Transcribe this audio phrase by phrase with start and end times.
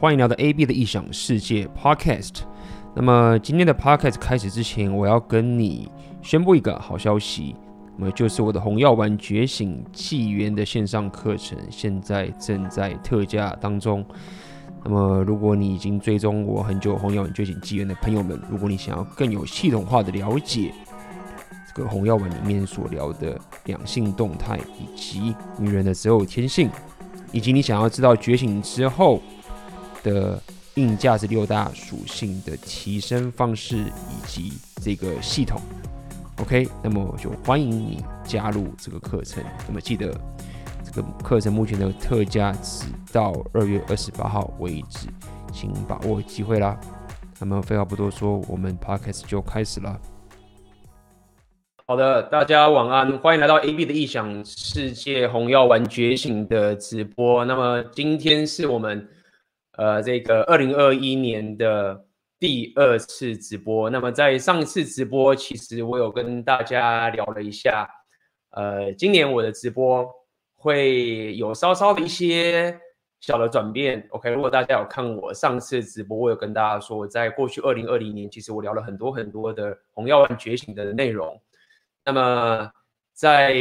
[0.00, 2.44] 欢迎来到 AB 的异想世界 Podcast。
[2.94, 5.90] 那么今天的 Podcast 开始之前，我要跟你
[6.22, 7.54] 宣布一个好消息，
[7.98, 14.02] 那么就是我的《红药丸觉醒纪元》的线上课程现在正在特价当中。
[14.82, 20.72] 那么如果你已经追踪我很久《红药丸觉醒纪元》的朋友们，如果你想要更有系统化的了解
[21.68, 26.70] 这个红药丸里面所聊的两性动态，以及女人的择偶天性，
[27.32, 29.20] 以及你想要知道觉醒之后
[30.02, 30.40] 的
[30.74, 35.60] 硬价值六大属性的提升方式以及这个系统
[36.38, 39.42] ，OK，那么就欢迎你加入这个课程。
[39.66, 40.12] 那么记得
[40.84, 45.08] 这个课程目前的特价只到二月二十八号为止，
[45.52, 46.78] 请把握机会啦。
[47.38, 50.00] 那么废话不多说，我们 Podcast 就开始了。
[51.86, 57.44] 好的，大家晚安，欢迎来到 AB 的异想世界红药丸觉醒的直播。
[57.44, 59.08] 那么今天是我们
[59.80, 62.04] 呃这个二零二一年的
[62.38, 63.88] 第二次直播。
[63.88, 67.88] 那么在上一次直播，其实我有跟大家聊了一下，
[68.50, 70.06] 呃，今年我的直播
[70.54, 72.78] 会有稍稍的一些
[73.20, 74.06] 小的转变。
[74.10, 81.40] OK，如果大家有看我上次直播，我有跟大家说，在过去二零二零年，其实我聊了很多很多的红药丸觉醒的内容。
[82.04, 82.70] 那么
[83.20, 83.52] 在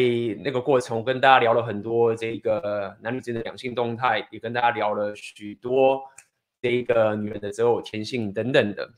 [0.41, 6.01] 那个过程，我跟大家聊了很多这个男女之间的两性动态，也跟大家聊了许多
[6.61, 8.89] 这个女人的择偶天性等等的。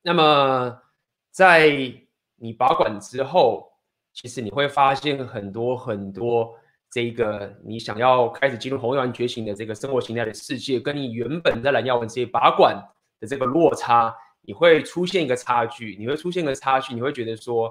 [0.00, 0.74] 那么
[1.30, 1.68] 在
[2.36, 3.70] 你拔管之后，
[4.14, 6.54] 其实你会发现很多很多
[6.90, 12.74] 这个你想要开始进入红药丸觉醒的这个生活形态的世界，跟你原本在蓝药丸这些拔管
[13.20, 17.70] 的这个落差，你会出现一个差距，你会出现一个差距，你会觉得说。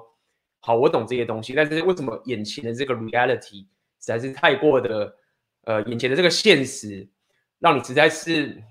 [0.68, 3.66] 好，我懂这些东西，但是为什么眼前的这个 reality 实
[4.00, 5.10] 在是太过的，
[5.62, 7.08] 呃，眼前的这个现实，
[7.58, 8.62] 让你实在是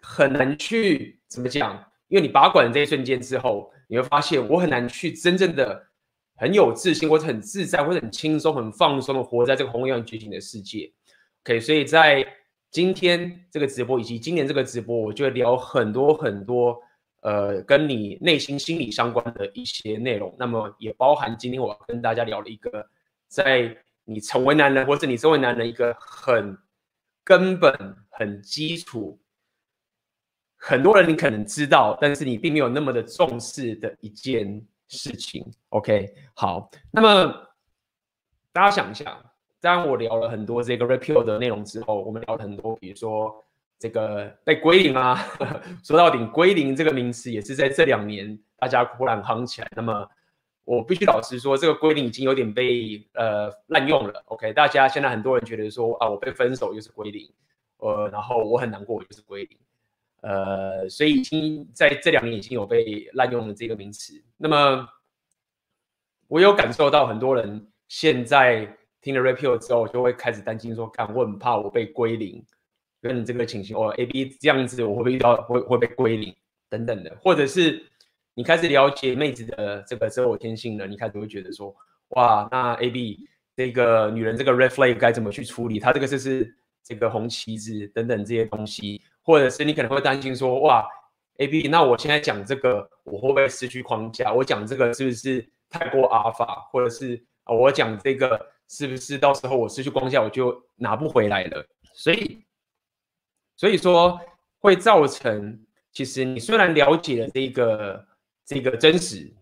[0.00, 1.74] 很难去怎么讲？
[2.08, 5.78] 因为你拔管的这一瞬间之后，你会发现我很难去真正的
[6.36, 10.90] 很有自信，或者很自在，或者很轻松、很放松的活在这个红药丸觉醒的世界。
[11.42, 12.26] OK，所以在
[12.70, 16.80] 今天这个直播以及今年这个直播，我就聊很多很多。
[17.24, 22.86] 呃，跟你内心心理相关的一些内容，那么也包含今天我要跟大家聊了一个，
[23.28, 23.74] 在
[24.04, 26.54] 你成为男人或者你身为男人一个很
[27.24, 27.72] 根本、
[28.10, 29.18] 很基础，
[30.58, 35.50] 很多人你可能知道，但是你并没有那么的重视的一件事情。
[35.70, 37.34] OK，好，那么
[38.52, 39.18] 大家想一下，
[39.62, 43.42] 当我聊了很多这个 repeal 的内容之后，我们聊了很多，比如说。
[43.78, 45.14] 这个被归零啊，
[45.84, 49.70] 说到底，归零这个名词也是在这两年大家忽然夯起来。
[49.76, 50.08] 那么
[50.64, 54.22] 我必须老实说，这个归零已经有点被呃滥用了。
[54.26, 57.30] OK，大家现在很多人觉得说啊，我被分手就是归零，
[57.76, 59.58] 呃，然后我很难过就是归零，
[60.22, 64.14] 呃，所以已经在这两年已经有被滥用了这个名词。
[64.38, 64.88] 那么
[66.28, 72.42] 我有感受到很多人现在听了 repeal 之后，就会开始担心说，看我很怕我被归零。
[73.04, 76.34] 跟你这个情形，哦，A B 这样子，我会不会遇到会会被归零
[76.70, 77.84] 等等的，或者是
[78.34, 81.76] 你开始了解妹子的这个择偶天性了，你开始会觉得说，
[82.16, 85.78] 哇，那 A B 这个女人这个 red flag 该怎么去处理？
[85.78, 90.88] 她这个就是这个红旗子等等这些东西，或者是你可能会担心说，哇
[91.36, 94.32] ，A B，那我现在讲这个，我会不会失去框架？
[94.32, 96.66] 我讲这个是不是太过阿尔法？
[96.72, 101.62] 或者是啊，我讲这个是不是到时候我失去框架，我就拿不回来了？
[101.92, 102.40] 所以。
[103.56, 104.20] 所以说
[104.58, 108.06] 会造成，其实你虽然了解了这个
[108.44, 109.32] 这个真实，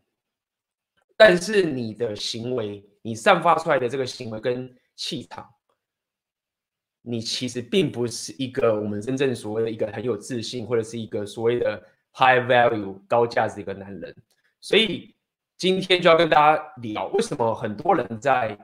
[1.16, 5.48] 但是你的行为，你散发出来的这个行为跟气场，
[7.00, 14.14] 你其实并不是一个我们真正所谓的一个很有自信，或者是一个所谓的 high value 高价值的一个男人。
[14.60, 15.14] 所以
[15.56, 18.58] 今天就要跟大家聊，为什么很多人在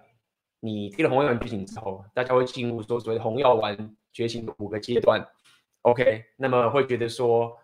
[0.60, 5.26] 你听了红药丸觉醒之后，大家会进入说所谓的红药丸觉醒的五个阶段。
[5.90, 7.56] OK，那么会觉得说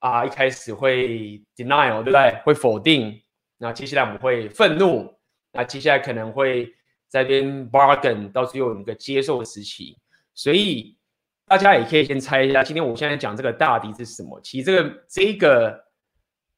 [0.00, 2.42] 啊，一开始会 denial，对不对？
[2.44, 3.22] 会否定。
[3.56, 5.14] 那接下来我们会愤怒。
[5.52, 6.74] 那接下来可能会
[7.06, 9.96] 在边 bargain，到最后有一个接受的时期。
[10.34, 10.98] 所以
[11.46, 14.40] 大家也可以先猜一下，今天我现在讲这个大敌是什么？
[14.40, 15.84] 其实这个这个，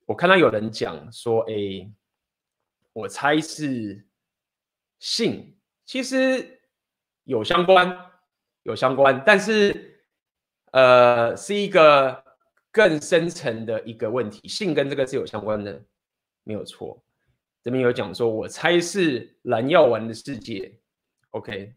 [0.06, 1.54] 我看到有人讲说，哎，
[2.94, 4.06] 我猜是
[4.98, 5.54] 性，
[5.84, 6.60] 其实
[7.24, 7.94] 有相关，
[8.62, 9.90] 有相关，但是。
[10.72, 12.22] 呃，是一个
[12.70, 15.82] 更深层的一个问题，性跟这个是有相关的，
[16.44, 17.02] 没有错。
[17.62, 20.78] 这边有讲说，我猜是蓝药丸的世界
[21.30, 21.74] ，OK。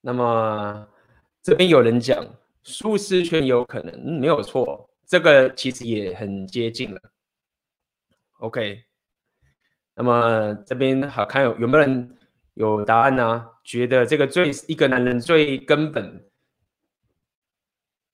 [0.00, 0.88] 那么
[1.42, 2.24] 这边有人讲，
[2.62, 7.00] 舒适圈有可能，没有错，这个其实也很接近了。
[8.38, 8.84] OK，
[9.94, 12.16] 那么这边好看有有没有人
[12.54, 16.29] 有答案呢、觉得这个最一个男人最根本、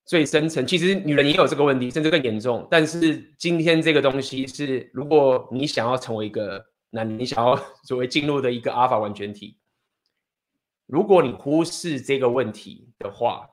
[0.07, 2.67] 最深层，其实女人也有这个问题，甚至更严重。
[2.71, 9.59] 但是今天这个东西是，如果你想要成为一个男人，你想要作为进入的一个阿尔法完全体，
[10.87, 13.51] 如果你忽视这个问题的话，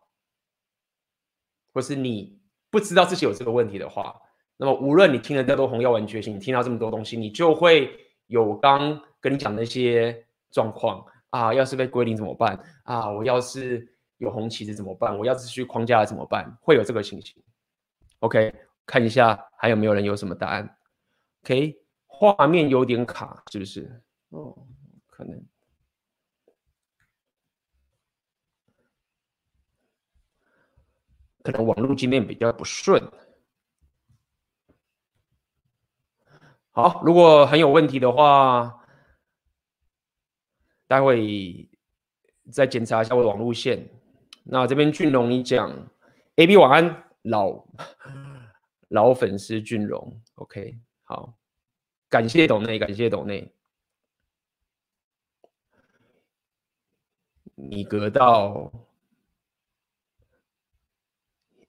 [1.74, 2.40] 或是你
[2.70, 4.16] 不知道自己有这个问题的话，
[4.58, 7.90] 那么无论你听了再多红药丸觉醒，你听到这么多东西，你就会
[8.28, 11.52] 有刚跟你讲的那些状况啊。
[11.52, 13.10] 要是被归零怎么办啊？
[13.10, 15.18] 我要是有红旗子怎么办？
[15.18, 16.58] 我要是去框架了怎么办？
[16.62, 17.42] 会有这个情形。
[18.20, 18.54] OK，
[18.86, 20.78] 看一下还有没有人有什么答案
[21.44, 21.78] ？OK，
[22.08, 24.02] 画面有点卡，是不是？
[24.30, 24.58] 哦，
[25.08, 25.46] 可能。
[31.42, 33.04] 可能网络今天比较不顺。
[36.72, 38.86] 好，如果很有问题的话，
[40.88, 41.70] 待会
[42.50, 43.90] 再检查一下我的网络线。
[44.44, 45.72] 那这边俊龙你讲
[46.36, 47.66] ，AB 晚安，老
[48.90, 51.38] 老粉丝俊龙，OK，好，
[52.10, 53.52] 感谢董内，感谢董内，
[57.56, 58.72] 你得到。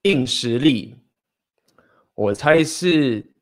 [0.03, 0.95] 硬实力，
[2.13, 3.33] 我猜是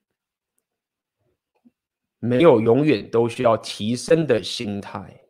[2.19, 5.25] 没有永远都需要提升的心态。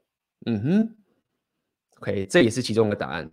[0.46, 0.98] 嗯哼
[1.98, 3.28] ，OK，这也是其中的答案。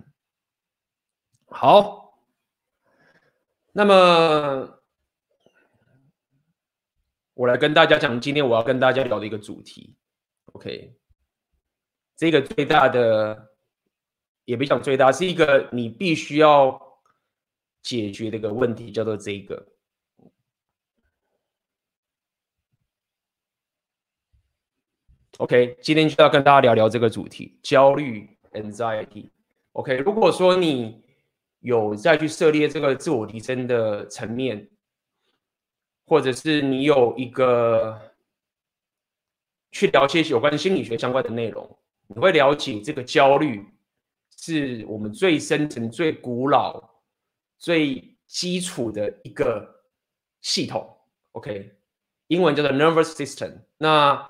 [1.51, 2.19] 好，
[3.73, 4.81] 那么
[7.35, 9.97] 我来跟大家讲，今天我要跟大家聊的一个主题。
[10.53, 10.95] OK，
[12.17, 13.51] 这个最大的，
[14.45, 16.89] 也别讲最大，是一个你必须要。
[17.83, 19.67] 解决的一个问题叫做这个
[25.39, 29.31] ，OK，今天就要跟大家聊聊这个主题，焦虑 （anxiety）。
[29.73, 31.03] OK，如果说你
[31.61, 34.69] 有再去涉猎这个自我提升的层面，
[36.07, 38.15] 或者是你有一个
[39.71, 41.79] 去了解有关心理学相关的内容，
[42.09, 43.65] 你会了解这个焦虑
[44.37, 46.91] 是我们最深层、最古老。
[47.63, 49.83] 最基础的一个
[50.41, 50.97] 系统
[51.33, 51.77] ，OK，
[52.29, 53.53] 英文叫做 nervous system。
[53.77, 54.27] 那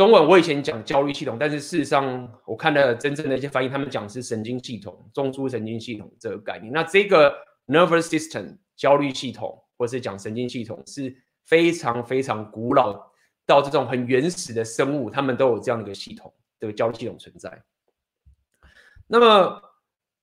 [0.00, 6.72] 中文我以前讲焦虑系统，但是事实上我看了真正的一些翻译，他们讲是神经系统、中枢神经系统这个概念。
[6.72, 7.30] 那这个
[7.66, 11.14] nervous system 焦虑系统，或是讲神经系统，是
[11.44, 12.94] 非常非常古老
[13.44, 17.62] 到这种很原始的生物，他们都有这样的一个系统，这个焦虑系统存在。
[19.06, 19.60] 那么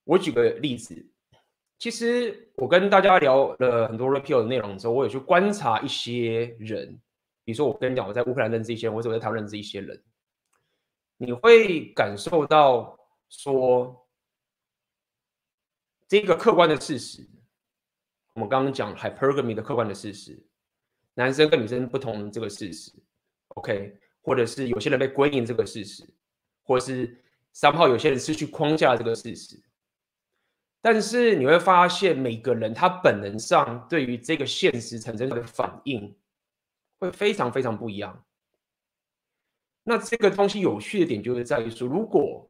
[0.06, 1.08] 我举个例子。
[1.78, 7.00] 其实我跟大家聊了很多 Repeal 的内容之后，我有去观察一些人，
[7.48, 10.04] 比如说我跟你讲，我在乌克兰认识一些人，或者我在台湾认识一些人，
[11.16, 13.00] 你会感受到
[13.30, 14.06] 说，
[16.10, 17.26] 这个客观的事实，
[18.34, 20.46] 我们刚刚讲 Hypergamy 的客观的事实，
[21.14, 22.92] 男生跟女生不同这个事实
[23.56, 26.04] ，OK，或者是有些人被归因这个事实，
[26.64, 27.24] 或者是
[27.54, 29.58] 三号有些人失去框架这个事实。
[30.82, 36.14] 但是你会发现，每个人他本能上对于这个现实产生的反应
[37.00, 38.26] 会非常非常不一样。
[39.84, 42.50] 那这个东西有趣的点就是在于说，如果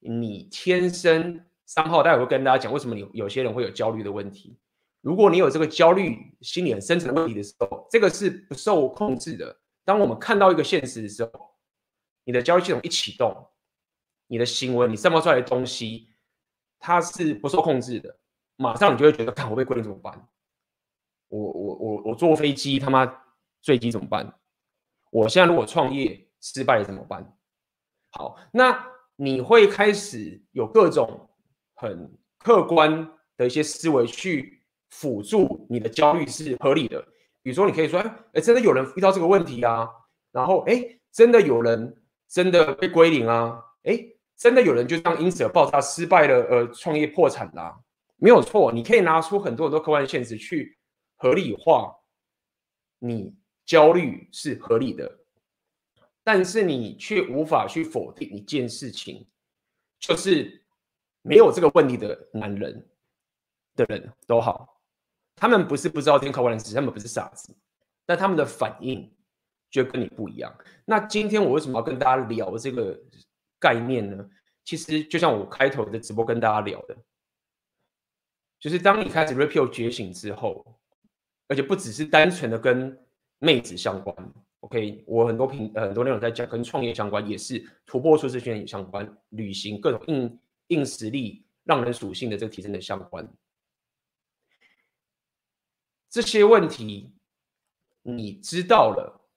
[0.00, 4.58] 你天生三号，待会会跟大家讲为什么你有些人会有焦虑的问题。
[5.00, 9.58] 如果你有这个焦虑心理很深层的问题的时候，这个是不受控制的。
[9.84, 11.30] 当我们看到一个现实的时候，
[12.24, 13.48] 你的焦虑系统一启动，
[14.26, 16.08] 你的行为，你散发出来的东西。
[16.78, 18.18] 它是不受控制的，
[18.56, 20.28] 马上你就会觉得，看我被归零怎么办？
[21.28, 23.06] 我我我我坐飞机他妈
[23.66, 24.32] 坠机怎么办？
[25.10, 27.36] 我现在如果创业失败了怎么办？
[28.12, 31.28] 好，那你会开始有各种
[31.74, 37.02] 很客观的一些思维去辅助你的焦虑是合理的。
[37.42, 37.98] 比如说，你可以说，
[38.32, 39.90] 哎，真的有人遇到这个问题啊，
[40.30, 44.12] 然后哎，真的有人真的被归零啊，哎。
[44.38, 47.74] 真的有人就这样因此而爆炸失败了，呃，创业破产啦、
[48.16, 48.70] 没有错。
[48.70, 50.76] 你可以拿出很多很多客观现实去
[51.16, 51.96] 合理化
[52.98, 53.34] 你
[53.66, 55.18] 焦虑是合理的，
[56.24, 59.26] 但是你却无法去否定一件事情，
[60.00, 60.64] 就是
[61.20, 62.88] 没有这个问题的男人
[63.74, 64.80] 的人都好，
[65.34, 67.54] 他们不是不知道这些客观的事，他们不是傻子，
[68.06, 69.14] 但他们的反应
[69.70, 70.56] 就跟你不一样。
[70.86, 72.98] 那今天我为什么要跟大家聊这个？
[73.58, 74.28] 概念呢？
[74.64, 76.94] 其实就像我开头的直播跟大家聊的，
[78.60, 80.78] 就是当你开始 Red Pill 觉醒之后，
[81.48, 83.05] 而且不只是单纯的跟
[83.38, 84.14] 妹子相关
[84.60, 90.38] ，OK，我很多平很多内容在讲跟创业相关，也是突破舒适圈也相关，旅行各种硬
[90.68, 93.28] 硬实力、让人属性的这个提升的相关，
[96.08, 97.12] 这些问题
[98.02, 99.28] 你知道了，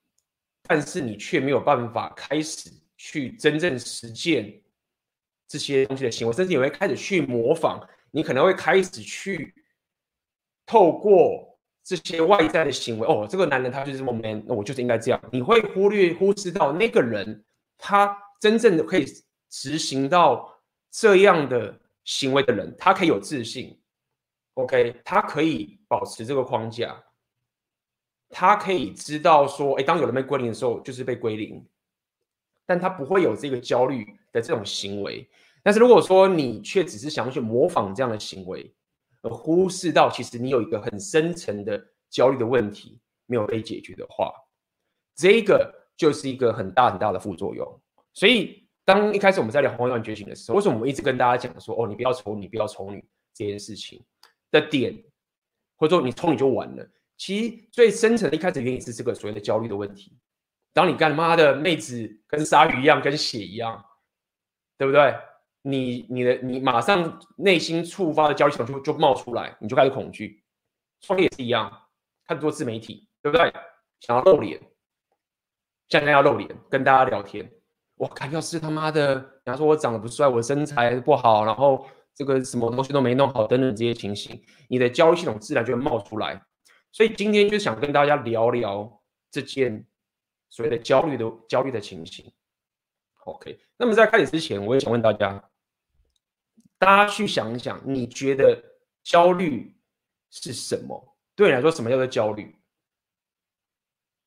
[0.64, 4.62] 但是你却没有办法开始去真正实践
[5.48, 7.88] 这些东西的行为，甚至你会开始去模仿。
[8.12, 9.54] 你可能会开始去
[10.66, 11.49] 透过
[11.84, 15.22] 这些外在的行为，哦，这个男人他就是这么 man，那我就是应该这样。
[15.32, 17.44] 你会忽略、忽视到那个人，
[17.78, 19.06] 他真正的可以
[19.50, 23.80] 执行到这样的行为的人，他可以有自信
[24.54, 27.04] ，OK，他可以保持这个框架，
[28.30, 31.66] 他可以知道说，哎，当有人被归零的时候，就是被归零，
[32.66, 35.28] 但他不会有这个焦虑的这种行为。
[35.64, 38.74] 但是如果说你却只是想要去模仿这样的行为，
[39.22, 44.32] 而忽视到其实你有一个很深层的焦虑的问题没有被解决的话，
[45.16, 47.82] 这个就是一个很大很大的副作用。
[48.14, 54.04] 所以当一开始我们在聊红药觉醒的时候，为什么我们一直跟大家讲说哦，你不要丑你，不要丑女这件事情
[54.52, 55.04] 的点，
[55.76, 56.90] 或者说你丑女就完了？
[57.18, 60.18] 其实最深层的一开始原因是这个所谓的焦虑的问题。
[60.72, 63.84] 当你干妈的妹子跟鲨鱼一样，跟血一样，
[64.78, 65.14] 对不对？
[65.62, 70.44] 你你的你马上内心触发的焦虑系统就就冒出来，你就开始恐惧。
[71.02, 71.72] 创业也是一样，
[72.26, 73.54] 看做自媒体，对不对？
[74.00, 74.60] 想要露脸，
[75.90, 77.50] 现在要露脸跟大家聊天。
[77.96, 81.86] 我看要是他妈的，人家说我长得不帅，我身材不好，然后
[82.16, 86.42] 这个什么东西都没弄好，等等这些情形，你的焦虑系统自然就会冒出来。
[86.92, 89.86] 所以今天就想跟大家聊聊这件
[90.50, 92.32] 所谓的焦虑的焦虑的情形。
[93.26, 95.49] OK，那么在开始之前，我也想问大家。
[96.80, 98.64] 大家去想一想，你觉得
[99.04, 99.76] 焦虑
[100.32, 101.18] 是什么？
[101.36, 102.56] 对你来说，什么叫做焦虑？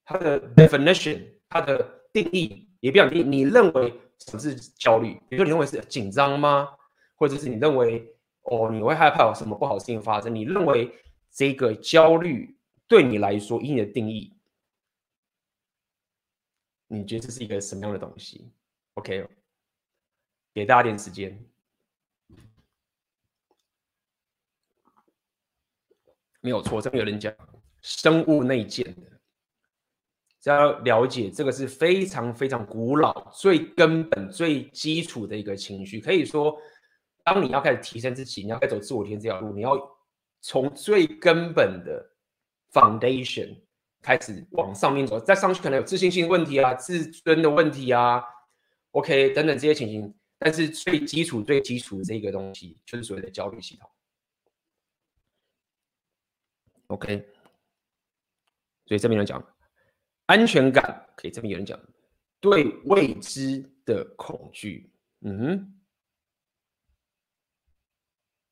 [0.04, 1.82] 它的 definition，它的
[2.12, 3.23] 定义也比较定义。
[3.25, 5.14] 你认为什么是焦虑？
[5.28, 6.68] 比如说，你认为是紧张吗？
[7.16, 8.06] 或者是你认为
[8.42, 10.35] 哦，你会害怕有什么不好的事情发生？
[10.35, 10.94] 你认为
[11.30, 14.37] 这个焦虑对你来说，以你的定义，
[16.88, 18.52] 你觉得这是一个什么样的东西
[18.94, 19.26] ？OK，
[20.52, 21.51] 给大家点时间。
[26.43, 27.33] 没有错，这边有人讲
[27.81, 29.03] 生物内建的，
[30.41, 36.01] 只要了解这个是非常非常古老、最根本、最基础的一个情绪。
[36.01, 36.57] 可以说，
[37.25, 39.79] 当你要开始提升自己，你要开始走自我提升这条路，你要
[40.41, 42.05] 从最根本的
[42.73, 43.57] foundation
[44.03, 45.21] 开始往上面走。
[45.21, 48.21] 再上去可能有自信心问题啊、自尊的问题啊
[48.91, 50.13] ，OK 等等这些情形。
[50.39, 53.89] 但是最基础、最基础的这个东西，就是所谓的焦虑系统。
[56.93, 57.27] OK，
[58.85, 59.43] 所以这边有人讲
[60.27, 61.79] 安全感，可以这边有人讲
[62.39, 64.93] 对未知的恐惧。
[65.23, 65.81] 嗯，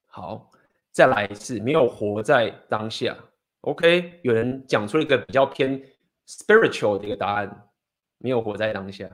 [0.06, 0.50] 好，
[0.90, 3.14] 再来一次没有活在当下。
[3.60, 5.78] OK，有人讲出了一个比较偏
[6.26, 7.70] spiritual 的一个答案，
[8.16, 9.06] 没有活在当下，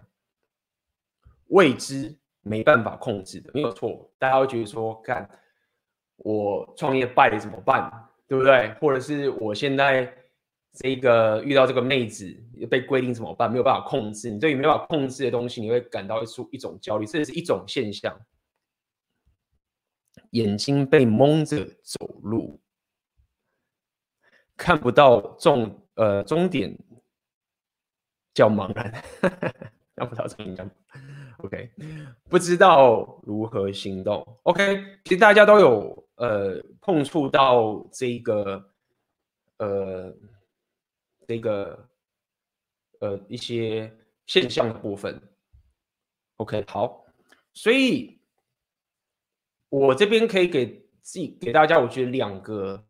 [1.49, 4.09] 未知没办法控制的，没有错。
[4.21, 5.29] 大家会觉得说，看
[6.19, 8.06] 我创业败了怎么办？
[8.29, 8.75] 对不对？
[8.81, 10.13] 或者是我现在
[10.73, 12.27] 这个遇到这个妹子
[12.69, 13.51] 被规定怎么办？
[13.51, 18.21] 没有办法控制，你对于没有办法控制的东西，你会感到一出一种焦虑，这是一种现象。
[20.31, 22.61] 眼睛被蒙着走路，
[24.57, 26.77] 看不到终呃终点，
[28.35, 28.93] 叫茫然，
[29.95, 30.71] 看不到终点
[31.39, 31.71] OK，
[32.29, 34.27] 不知道如何行动。
[34.43, 36.06] OK，其实大家都有。
[36.17, 38.71] 呃，碰触到这个，
[39.59, 40.15] 呃，
[41.27, 41.89] 这个，
[43.01, 43.95] 呃，一些
[44.27, 45.21] 现象的部分。
[46.37, 47.05] OK，好，
[47.53, 48.19] 所以
[49.69, 52.87] 我这边可以给自己给大家，我觉得两个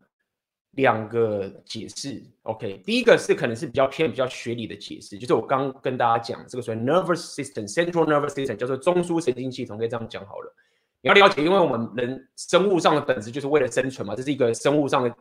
[0.71, 2.23] 两个解释。
[2.43, 10.55] OK，第一个是可能是比较偏比较学理的解释，就是我刚跟大家讲这个所谓 nervous system，central nervous system 叫做中枢神经系统，可以这样讲好了。
[11.01, 15.15] 你要了解，因为我们人生物上的本质就是为了生存嘛，这是一个生物上的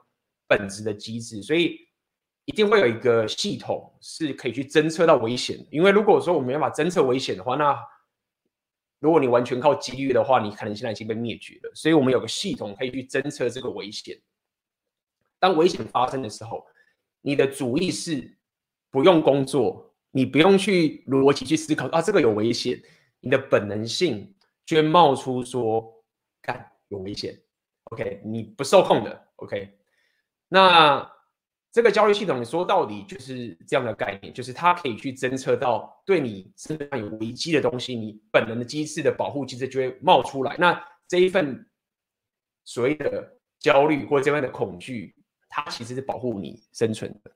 [0.49, 1.79] 本质的机制，所以
[2.47, 5.59] 一定会有一个系统是可以去侦测到危险。
[5.71, 7.79] 因为如果说我们没办法侦测危险的话，那
[9.01, 11.71] 如果你完全靠几率的话，你可能现在已经被灭绝了。
[11.75, 14.19] 所以我们有个系统可以去侦测这个危险。
[15.39, 16.65] 当危险发生的时候，
[17.21, 18.39] 你的主意是
[18.91, 22.83] 不用工作，你不用去逻辑去思考啊，这个有危险，
[23.21, 24.33] 你的本能性。
[24.67, 26.05] 就会冒出说，
[26.43, 27.41] 看有危险
[27.85, 29.29] ，OK，你不受控的。
[29.37, 29.79] OK，
[30.49, 31.11] 那
[31.71, 40.57] 这个焦虑系统，你说到底就是这样的概念，就是它可以去侦测到对你身上有危机的东西，你本能的机制的保护机制就会冒出来。
[40.59, 41.69] 那这一份
[42.65, 45.15] 所谓的焦虑或者这份的恐惧，
[45.49, 47.31] 它其实是保护你生存的。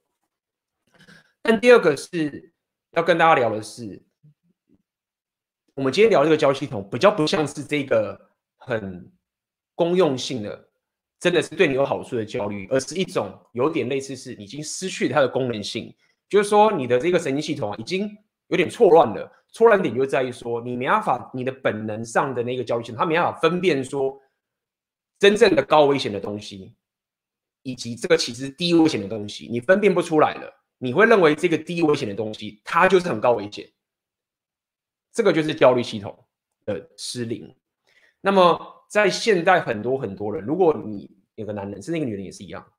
[1.42, 2.52] 但第二个是
[2.92, 4.02] 要跟大家聊的是，
[5.74, 8.18] 我们今天聊这个交易系统，比较不像是这个
[8.56, 9.10] 很
[9.74, 10.68] 公用性的，
[11.18, 15.94] 真的是对你有好处的焦虑，而是一种有点类似是已经失去它的功能性，
[16.28, 18.10] 就是说你的这个神经系统啊，已经
[18.48, 19.30] 有点错乱了。
[19.52, 24.16] 错乱点就在于说，你没办法，你的本能上的那个焦虑系统，它没办法分辨说
[25.18, 26.72] 真正的高危险的东西，
[27.62, 30.52] 以及这个其实低危险的东西，你分辨不出来了。
[30.78, 33.68] 你会认为这个低危险的东西，它就是很高危险。
[35.12, 36.26] 这个就是焦虑系统
[36.64, 37.54] 的失灵。
[38.20, 42.72] 那么在现代，很多很多人，如果你有个男人，是那个女人也是一样，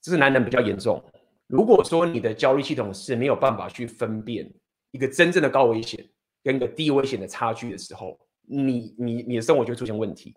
[0.00, 1.02] 这是男人比较严重。
[1.46, 4.52] 如果说你的焦虑系统是没有办法去分辨
[4.90, 6.08] 一个真正的高危险
[6.42, 10.34] 跟一个低危险的差距的时候，你你你的生活就会出现问题。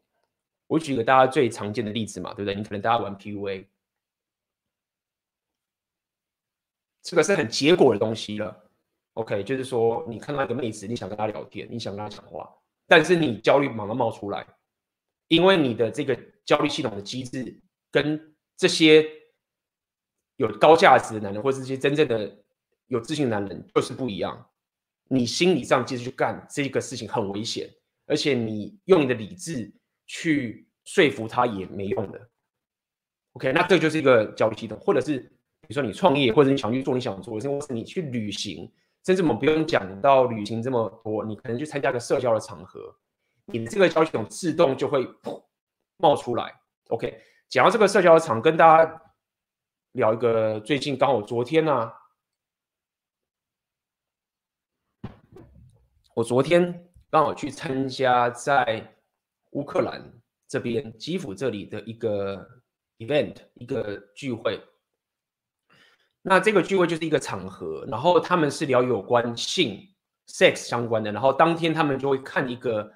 [0.67, 2.55] 我举个大家最常见的例子嘛，对不对？
[2.55, 3.65] 你可能大家玩 PUA，
[7.01, 8.66] 这个是很结果的东西了。
[9.17, 12.47] OK，就是说你看到一个妹子，你想跟她聊天，你想跟她讲话，
[12.85, 14.45] 但是你焦虑马上冒出来，
[15.27, 17.59] 因为你的这个焦虑系统的机制
[17.91, 19.03] 跟这些
[20.35, 22.31] 有高价值的男人，或是这些真正的
[22.85, 24.47] 有自信的男人就是不一样。
[25.09, 27.67] 你心理上继续去干这个事情很危险，
[28.05, 29.73] 而且你用你的理智
[30.05, 32.29] 去说服他也没用的。
[33.33, 35.17] OK，那这就是一个焦虑系统，或者是
[35.61, 38.71] 比如说你创业，或者你想去做你想做的事，或是你去旅行。
[39.07, 42.93] 甚至我们不用讲到旅行这么多，你可能去参加个社交的场合，
[43.45, 45.07] 你的这个焦虑系统自动就会
[45.95, 46.53] 冒出来。
[46.89, 49.01] OK，讲到这个社交的场，跟大家
[49.93, 51.93] 聊一个最近刚好昨天呢、啊，
[56.13, 58.93] 我昨天刚好去参加在
[59.51, 60.03] 乌克兰
[60.49, 62.45] 这边基辅这里的一个
[62.97, 64.61] event，一个聚会。
[66.29, 69.87] 那这个聚会就是一个场合，然后他们是聊有关性
[70.27, 72.91] sex 相关的，然后当天他们就会看一个，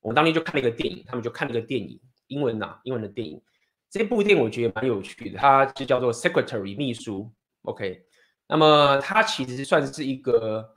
[0.00, 3.42] 我们当天就看了一个电影，他们就看了一个电影，英文呐、英文的电影。
[3.90, 7.28] 这部电影我觉得蛮有趣的，它就叫做 Secretary 秘书
[7.62, 8.04] ，OK。
[8.46, 10.76] 那么它其实算是一个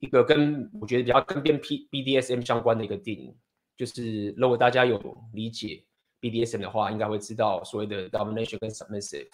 [0.00, 3.32] 一个跟我觉得比较跟边 P BDSM 相关的一个电影，
[3.76, 5.00] 就是如果大家有
[5.32, 5.84] 理解
[6.20, 9.28] BDSM 的话，应该会知道所谓的 domination 跟 submissive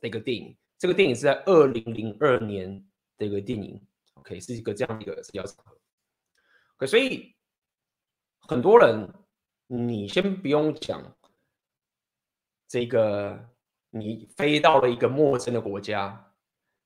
[0.00, 0.56] 的一个电影。
[0.82, 2.84] 这个电影是在二零零二年
[3.16, 3.80] 的一个电影
[4.14, 5.78] ，OK，是一个这样一个社交场合。
[6.78, 7.36] OK，所以
[8.40, 9.08] 很多人，
[9.68, 11.00] 你先不用讲
[12.66, 13.48] 这个，
[13.90, 16.32] 你飞到了一个陌生的国家，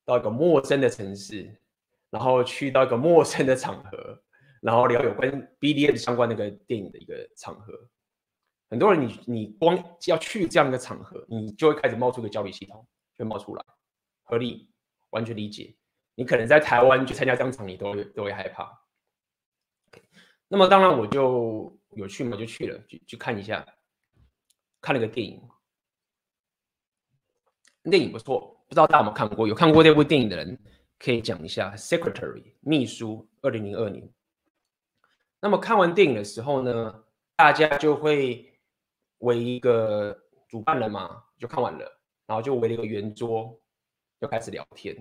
[0.04, 1.58] 到一个陌生的城市，
[2.10, 4.22] 然后去到一个陌生的场合，
[4.60, 7.72] 然后聊有关 BDS 相关那个电影的一个场合，
[8.68, 13.64] 很多人你你光要去这样一个场合，你就会开始冒出个焦虑系统，就冒出来。
[14.26, 14.68] 合理，
[15.10, 15.74] 完全理解。
[16.16, 18.82] 你可能在台湾去参加这场，你都都会害怕。
[20.48, 23.64] 那么当然我就有去嘛，就去了，去去看一下，
[24.80, 25.42] 看了个电影，
[27.84, 29.46] 电影不错，不知道大家有没有看过？
[29.46, 30.58] 有看过这部电影的人
[30.98, 31.74] 可以讲一下。
[31.76, 34.08] Secretary 秘书，二零零二年。
[35.40, 37.04] 那么看完电影的时候呢，
[37.36, 38.58] 大家就会
[39.18, 43.60] 围一个主办人嘛，就看完了，然后就围了一个圆桌。
[44.20, 44.94] 就开始聊天，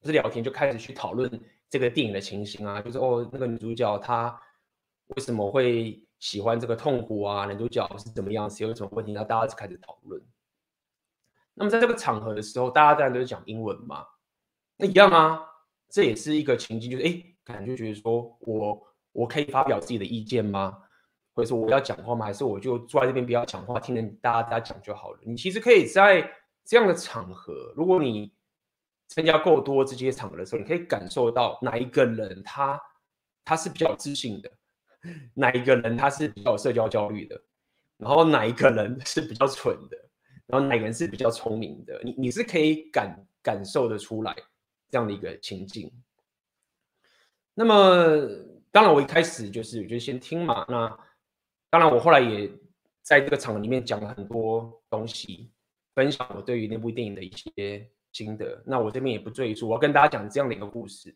[0.00, 1.30] 不是聊天，就开始去讨论
[1.68, 4.40] 这个电影的情形啊，就是哦，那个女主角她
[5.08, 7.44] 为什么会喜欢这个痛苦啊？
[7.46, 8.48] 男主角是怎么样？
[8.50, 9.12] 是有什么问题？
[9.12, 10.20] 然后大家就开始讨论。
[11.54, 14.06] 那么在这个场合的时候，大家当然都是讲英文嘛，
[14.76, 15.40] 那一样啊，
[15.88, 20.76] 这也是一个情境，就是哎，感觉觉得说我我可以发表自己的意见吗？
[21.34, 22.26] 或者说我要讲话吗？
[22.26, 25.18] 还是我就坐在这边不要讲话，听着大家大家讲就好了？
[25.22, 26.30] 你其实可以在
[26.64, 28.32] 这样的场合，如果你
[29.08, 32.80] 参加够多这些场合的时候，你可以感受到哪一个人他
[33.44, 34.50] 他是比较有自信的，
[35.32, 37.40] 哪一个人他是比较有社交焦虑的，
[37.96, 39.96] 然后哪一个人是比较蠢的，
[40.46, 44.34] 然后哪个人是比较聪明的，你你是可以感感受得出来
[44.90, 45.90] 这样的一个情境。
[47.54, 48.28] 那么
[48.72, 50.98] 当然我一开始就是我就先听嘛，那
[51.70, 52.50] 当然我后来也
[53.02, 55.50] 在这个场合里面讲了很多东西，
[55.94, 57.88] 分享我对于那部电影的一些。
[58.16, 59.68] 新的，那我这边也不赘述。
[59.68, 61.14] 我要跟大家讲这样的一个故事，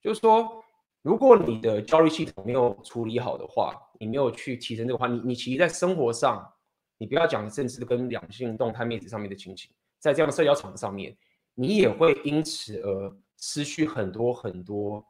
[0.00, 0.64] 就是说，
[1.02, 6.50] 如果你的焦虑系统没有处理好的话，你没有去提升这个话，你你其实在生活上，
[6.96, 11.14] 你不要讲甚至跟两性动态妹子上面的情形，在这样的社交场上面，
[11.54, 15.04] 你也会因此而失去很多很多，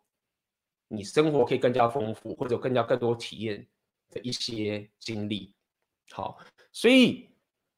[0.89, 3.65] 你生活可以更加丰富或者更加更多体验
[4.11, 5.55] 的一些经历。
[6.11, 6.39] 好，
[6.73, 7.31] 所以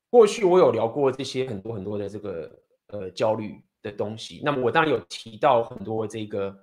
[0.09, 2.51] 过去我有聊过这些很多很多的这个
[2.88, 6.57] 呃焦虑的东西，那么我当然有提到很多这个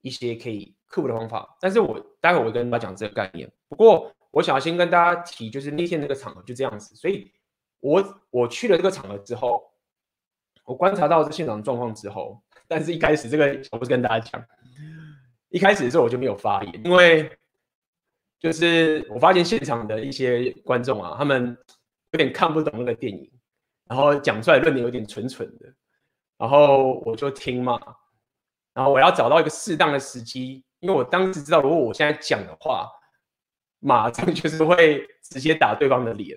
[0.00, 3.50] 一些可以克服的方法，但是我待会我会跟大家讲这个概念。
[3.68, 7.32] 不过我想要先跟大家提，就是那天那个场合就这样子，所以
[7.80, 9.62] 我我去了这个场合之后，
[10.64, 14.44] 我观察到这现场状况之后，但是一开始这个我不是跟大家讲，
[15.50, 17.30] 一开始的时候我就没有发言，因为
[18.40, 21.56] 就是我发现现场的一些观众啊，他们
[22.10, 23.30] 有点看不懂那个电影，
[23.88, 25.72] 然后讲出来论点有点蠢蠢的。
[26.36, 27.78] 然后我就听嘛，
[28.74, 32.88] 然后我要找到一个适当的时机，因为我当时知道，如果我现在讲的话，
[33.78, 36.36] 马上就是会直接打对方的脸，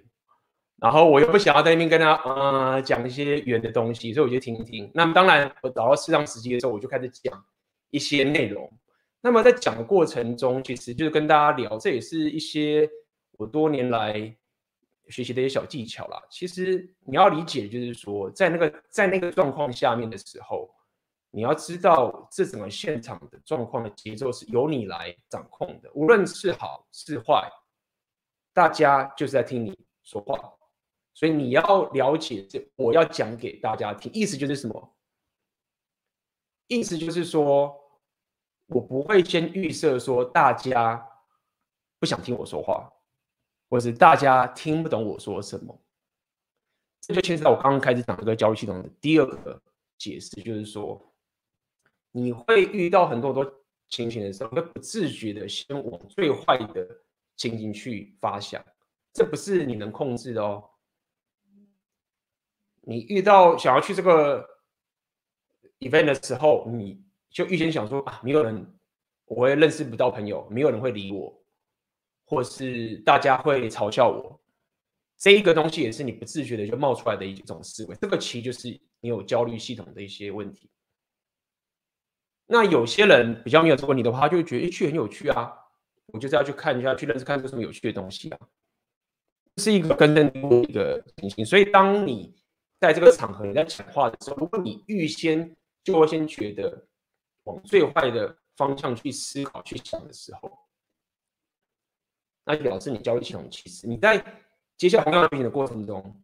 [0.77, 4.89] 然后我又不想要在那边跟他呃讲一些远的东西，所以我就听一听。
[4.93, 7.43] 那么当然，我找到适当时机的时候，我就开始讲
[7.89, 8.71] 一些内容。
[9.19, 12.87] 那么在讲的过程中，其实就是跟大家聊，这也是一些
[13.31, 14.37] 我多年来。
[15.09, 20.69] 学习的一些小技巧啦，其实你要理解，就是说，在那个在那个状况下面的时候，
[21.31, 27.49] 你要知道这整个现场的状况的节奏是由你来掌控的，无论是好是坏，
[28.53, 30.37] 大家就是在听你说话，
[31.13, 34.95] 所以你要了解这我要讲给大家听，意思就是什么？
[36.67, 37.73] 意思就是说
[38.65, 41.07] 我不会先预设说大家
[41.97, 42.91] 不想听我说话。
[43.69, 45.81] 或是大家听不懂我说什么，
[47.01, 49.61] 这就牵扯到我刚刚开始讲这个教育系统的第二个
[49.97, 51.13] 解释，就是说，
[52.11, 53.53] 你会遇到很多很多
[53.89, 56.87] 情形的时候，会不自觉的先往最坏的
[57.35, 58.63] 情形去发想，
[59.13, 60.69] 这不是你能控制的哦。
[62.81, 64.47] 你遇到想要去这个
[65.79, 68.65] event 的时候，你就预先想说啊，没有人，
[69.25, 71.37] 我会认识不到朋友，没有人会理我。
[72.27, 74.39] 或是大家会嘲笑我，
[75.17, 78.67] 这一个东西也是你不自觉的就冒出来的一种思维，这个其实就是
[78.99, 80.69] 你有焦虑系统的一些问题。
[82.45, 85.53] 那有些人比较没有这个问题的话，他就会觉得，诶，去很有趣啊，
[86.07, 88.39] 我就是要去看一下，去认识看有什么有趣的东西啊，
[89.57, 90.23] 是一个跟的
[90.67, 91.45] 一个情形。
[91.45, 92.35] 所以当你
[92.79, 96.87] 在这个场合你在讲话的时候，如果你预先就会先觉得
[97.43, 100.51] 往最坏的方向去思考、去想的时候，
[102.47, 104.23] 那就表示你交易系统其实你在
[104.77, 106.15] 接下来红药丸的过程中，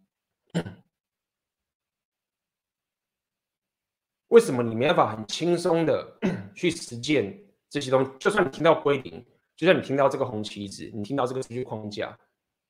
[4.29, 6.17] 为什么你没办法很轻松的
[6.55, 7.37] 去实践
[7.69, 8.11] 这些东西？
[8.19, 9.25] 就算你听到归零，
[9.57, 12.17] 就算你听到这个红旗子，你听到这个数据框架，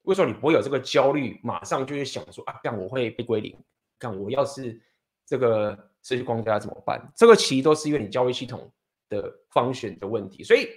[0.02, 1.40] 为什么你不会有这个焦虑？
[1.44, 3.56] 马上就会想说啊，干我会被归零，
[4.00, 4.82] 干我要是
[5.28, 7.00] 这个数据框架怎么办？
[7.16, 8.68] 这个其实都是因为你交易系统
[9.10, 10.68] 的方选的问题，所以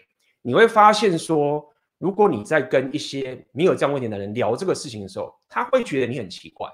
[0.42, 1.72] 你会发现说。
[1.98, 6.70] 如果你在跟一些没有这样问题的人聊这个事情的时候，他会觉得你很奇怪，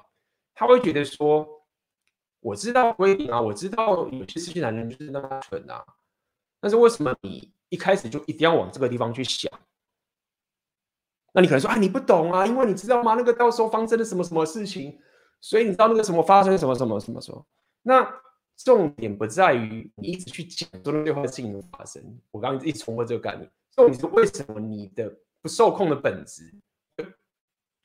[0.54, 1.46] 他会觉得说
[2.40, 5.84] ：“我知道规定啊，我知道有些事情男人就是那么蠢啊，
[6.60, 9.50] 但是为什么你一开始就一定要往这个地方去想？”
[11.32, 13.14] 那你可能说：“啊，你不懂啊，因为你知道吗？
[13.14, 14.98] 那个到时候发生了什么什么事情，
[15.40, 17.46] 所以你知道那个什么发生什么什么什么什么。”
[17.82, 18.06] 那
[18.56, 22.02] 重点不在于你一直去讲说那句话事情的发生。
[22.30, 23.50] 我刚刚一直重复这个概念。
[23.74, 26.54] 重点是为什么你的不受控的本质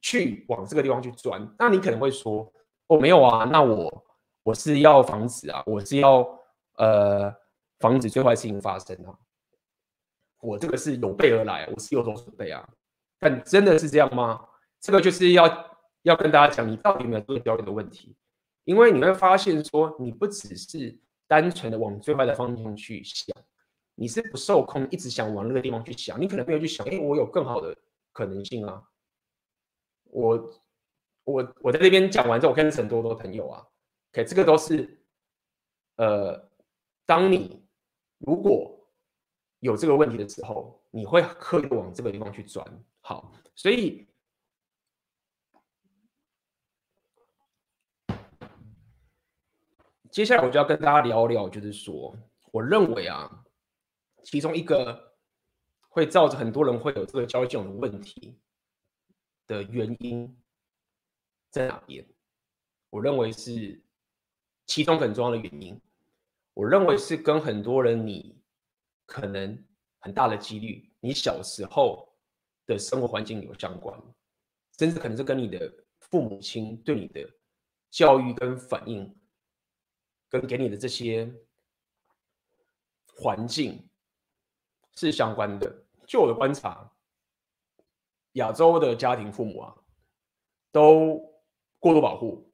[0.01, 1.47] 去往这个地方去钻？
[1.57, 2.51] 那你可能会说
[2.87, 4.05] ：“哦，没有啊，那我
[4.43, 6.27] 我是要防止啊，我是要
[6.75, 7.33] 呃
[7.79, 9.17] 防止最坏事情发生啊，
[10.41, 12.67] 我这个是有备而来，我是有所准备啊。”
[13.19, 14.45] 但真的是这样吗？
[14.79, 18.15] 这个就是要要跟大家讲，你到底有没有这个焦虑的问题？
[18.65, 23.35] 因为你会发现说，你不只是单纯的往最坏的方向去想。
[23.99, 27.75] 你是不受控，一直想往那个地方去想，你可能没有去想，哎，我有更好的
[28.13, 28.83] 可能性啊。
[30.03, 30.61] 我
[31.23, 33.65] 我我在这边讲完之后，我跟很多多朋友啊
[34.13, 35.01] ，OK，这个都是，
[35.95, 36.47] 呃，
[37.07, 37.65] 当你
[38.19, 38.87] 如果
[39.61, 42.63] 有这个问题的时候，你会刻意往这个地方去转。
[43.01, 44.07] 好，所以
[50.11, 52.15] 接下来我就要跟大家聊聊，就是说，
[52.51, 53.43] 我认为啊。
[54.29, 55.15] 其中一个
[55.87, 58.37] 会造成很多人会有这个焦虑症的问题
[59.47, 60.37] 的原因
[61.49, 62.05] 在哪边？
[62.89, 63.81] 我认为是
[64.65, 65.79] 其中很重要的原因。
[66.53, 68.37] 我认为是跟很多人你
[69.05, 69.65] 可能
[69.99, 72.13] 很大的几率，你小时候
[72.65, 73.97] 的生活环境有相关，
[74.77, 77.25] 甚至可能是跟你的父母亲对你的
[77.89, 79.17] 教育跟反应，
[80.27, 81.33] 跟给你的这些
[83.15, 83.87] 环境
[84.97, 85.73] 是相关的。
[86.05, 86.91] 就我的观察，
[88.33, 89.73] 亚洲的家庭父母啊，
[90.73, 91.21] 都
[91.79, 92.51] 过度保护，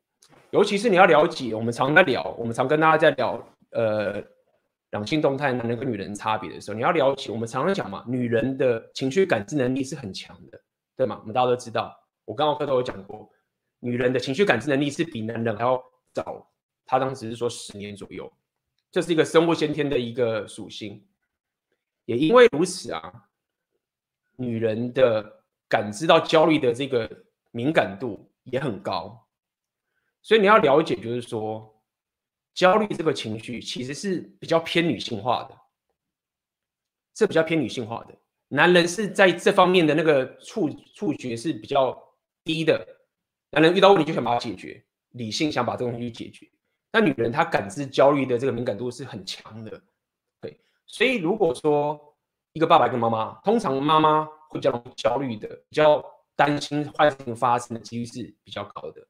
[0.51, 4.23] 尤其是你要了解，我们常在聊，我们常跟大家在聊，呃。
[4.93, 10.61] 两性动态，男人跟女人差别的时候，你要了解，我们常常讲嘛，女人的情绪感知能力是很强的，
[10.95, 11.17] 对吗？
[11.21, 11.91] 我们大家都知道，
[12.25, 13.27] 我刚刚课都有讲过，
[13.79, 16.47] 女人的情绪感知能力是比男人还要早，
[16.85, 18.31] 他当时是说十年左右，
[18.91, 21.03] 这是一个生物先天的一个属性。
[22.05, 23.29] 也因为如此啊，
[24.35, 27.09] 女人的感知到焦虑的这个
[27.51, 29.27] 敏感度也很高，
[30.21, 31.69] 所以你要了解，就是说。
[32.55, 35.57] 焦虑这个情绪其实是比较偏女性化的，
[37.15, 38.13] 是比较偏女性化的。
[38.47, 41.99] 男人是在这方面的那个触触觉是比较
[42.43, 42.87] 低的，
[43.49, 46.47] 男人遇到问题就想把它解决，理性想把这个东西解决。
[46.91, 49.81] 那女人她感知焦虑的这个敏感度是很强的，
[50.93, 52.15] 所以如果说
[52.51, 56.03] 一个爸爸跟妈妈，通常妈妈会比较焦虑的，比较
[56.35, 59.07] 担心坏事情发生的几率是比较高的。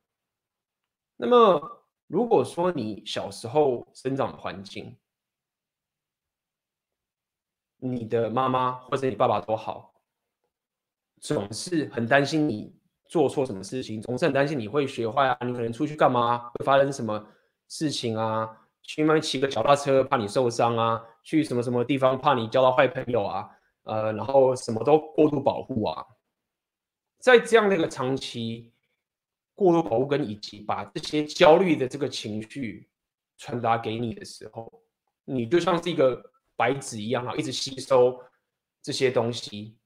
[1.17, 1.79] 那么。
[2.07, 4.95] 如果说你小时候生长的环境，
[7.77, 9.95] 你的妈妈或者你爸爸都好，
[11.21, 17.25] 总是很担心你做错什么事情，总是很担心你会学坏啊，你可能出去干嘛会发生什么
[17.67, 18.62] 事情啊？
[18.83, 21.03] 去外面骑个脚踏车怕你受伤啊？
[21.23, 23.49] 去什么什么地方怕你交到坏朋友啊？
[23.83, 26.05] 呃，然后什么都过度保护啊，
[27.17, 28.69] 在这样的一个长期。
[29.55, 32.89] 过度保护跟以及把这些焦虑的这个情绪
[33.37, 34.81] 传达给你的时候，
[35.25, 36.19] 你就像是一个
[36.55, 38.19] 白纸一样啊，一直吸收
[38.81, 39.77] 这些东西，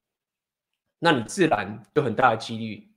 [1.00, 2.90] 那你自然有很大的几率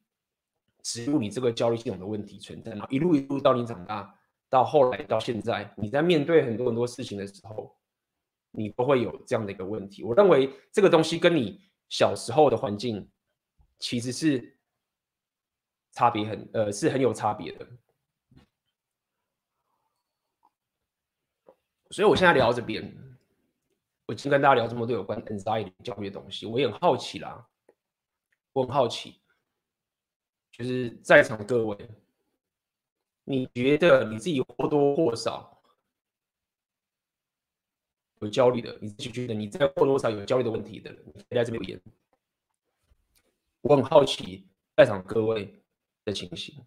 [0.81, 4.17] 植入你这个焦虑系统的问题存在，然后一路一路到你长大，
[4.51, 7.75] 到后来到现在，你在面对很多很多事情的时候，
[8.51, 10.03] 你都会有这样的一个问题。
[10.03, 11.59] 我认为这个东西跟你
[11.89, 13.11] 小时候的环境
[13.79, 14.57] 其实是。
[15.93, 17.67] 差别很，呃，是很有差别的。
[21.91, 22.97] 所以我现在聊这边，
[24.07, 27.45] 我已经跟大家聊这么多有关 anxiety 教育的东西，我也很好奇啦。
[28.53, 29.21] 我很好奇，
[30.53, 31.77] 就是在场各位，
[33.25, 35.63] 你觉得你自己或多或少
[38.21, 38.79] 有焦虑的？
[38.81, 40.91] 你自己觉得你在或多或少有焦虑的问题的？
[41.05, 41.83] 你可以在这边留言。
[43.63, 45.57] 我很好奇，在场各位。
[46.03, 46.65] 的情形，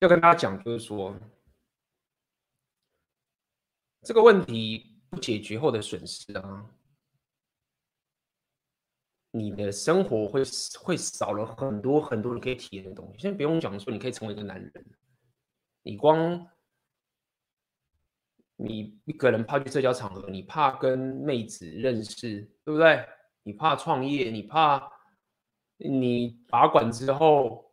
[0.00, 1.14] 要跟大家讲，就是说
[4.02, 4.90] 这个问题。
[5.10, 6.68] 不解决后的损失啊，
[9.30, 10.42] 你的生活会
[10.80, 13.20] 会少了很多很多你可以体验的东西。
[13.20, 14.72] 现在不用讲说你可以成为一个男人，
[15.82, 16.44] 你光
[18.56, 23.06] 你一个人怕去社交场合，你怕跟妹子认识，对不对？
[23.44, 24.90] 你怕创业，你怕
[25.76, 27.72] 你拔管之后，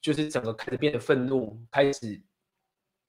[0.00, 2.22] 就是整个开始变得愤怒，开始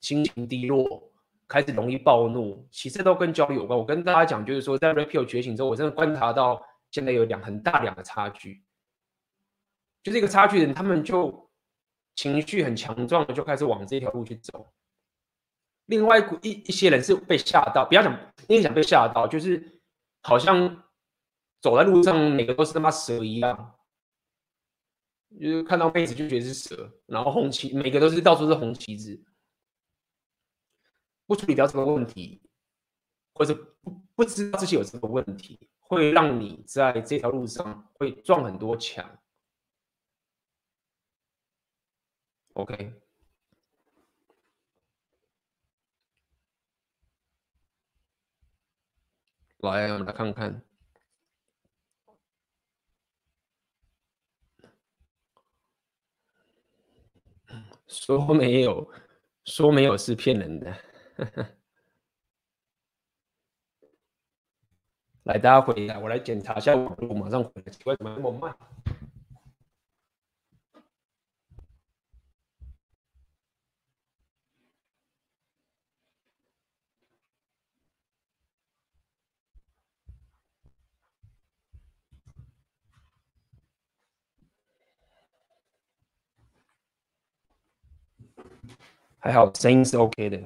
[0.01, 1.09] 心情低落。
[1.45, 3.77] 开始容易暴怒，其实都跟焦虑有关。
[3.77, 6.59] 我跟大家讲，就是说，在 Red Pill 觉醒之后，我真的观察到
[6.89, 8.63] 现在有两很大两个差距，
[10.01, 11.51] 就是一个差距人，他们就
[12.15, 14.73] 情绪很强壮的就开始往这条路去走。
[15.87, 19.79] 另外一一些人是被吓到，不要讲，因为想被吓到，就是
[20.21, 20.83] 好像
[21.61, 23.75] 走在路上每个都是他妈蛇一样，
[25.39, 29.23] 就是看到妹子就觉得是蛇，然后红旗每个都是到处是红旗子。
[31.25, 32.41] 不处理掉这个问题，
[33.33, 39.19] 或者不不知道自己有这个问题，会让你在这条路上会撞很多墙。
[42.53, 42.93] OK，
[49.59, 50.61] 来，我们来看看，
[57.93, 58.91] 说没有，
[59.45, 60.75] 说没有是骗人的。
[65.23, 67.71] 来，大家回来，我来检查一下网络，马上回来。
[67.71, 68.53] 奇怪，怎么那么慢？
[89.23, 90.37] 还好，声音是 OK 的。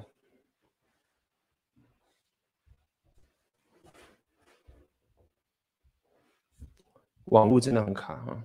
[7.25, 8.43] 网络真的很卡哈。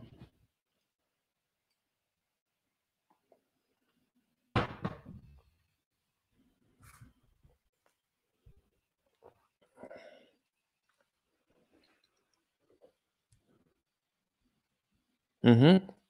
[15.43, 16.02] 嗯哼。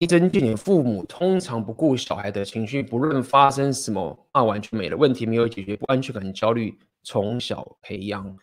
[0.00, 4.96] 一针见血，父母通常不顾小孩的情绪，不论发生什么，那完全没了。
[4.96, 8.34] 问题没有解决，不安全感、焦虑从小培养，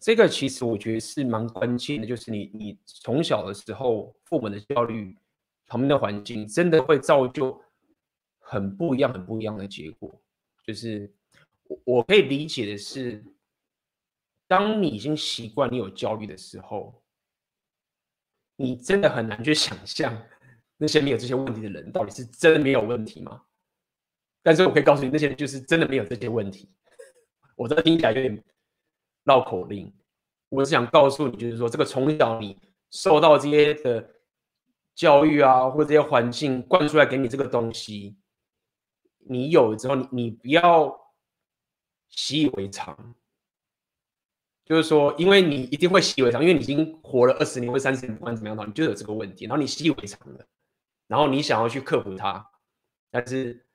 [0.00, 2.06] 这个其实我觉得是蛮关键的。
[2.06, 5.16] 就是你，你从小的时候，父母的焦虑，
[5.68, 7.62] 旁边的环境，真的会造就
[8.40, 10.20] 很不一样、很不一样的结果。
[10.66, 11.08] 就是
[11.68, 13.24] 我我可以理解的是，
[14.48, 16.92] 当你已经习惯你有焦虑的时候，
[18.56, 20.12] 你真的很难去想象。
[20.76, 23.42] 那些没有这些问题的人，到底是真没有问题吗？
[24.42, 26.68] 但是我可以告诉你，那些人就是真的没有这些问题。
[27.56, 28.44] 我这听起来有点
[29.24, 29.92] 绕口令，
[30.48, 32.60] 我是想告诉你，就是说，这个从小你
[32.90, 34.10] 受到这些的
[34.94, 38.16] 教育啊，或者这些环境灌输来给你这个东西，
[39.18, 40.94] 你有了之后，你你不要
[42.10, 43.14] 习以为常。
[44.64, 50.46] 就是说，因为你一定会习以为常，因为你已经活了二十年或三十年，不管怎么样的话，你就有这个问题，然后你习以为常了。
[51.06, 52.50] 然后你想要去克服它，
[53.10, 53.66] 但是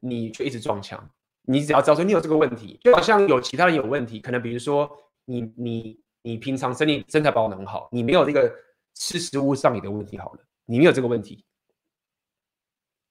[0.00, 1.10] 你却一直撞墙。
[1.44, 4.88] 你只要知道说你有这个问题，就好像有其他人有问题，可能比如说
[5.24, 8.54] 你你你平常身体身材保养很好，你没有这个
[8.94, 11.44] 吃食物上瘾的问题好了，你没有这个问题。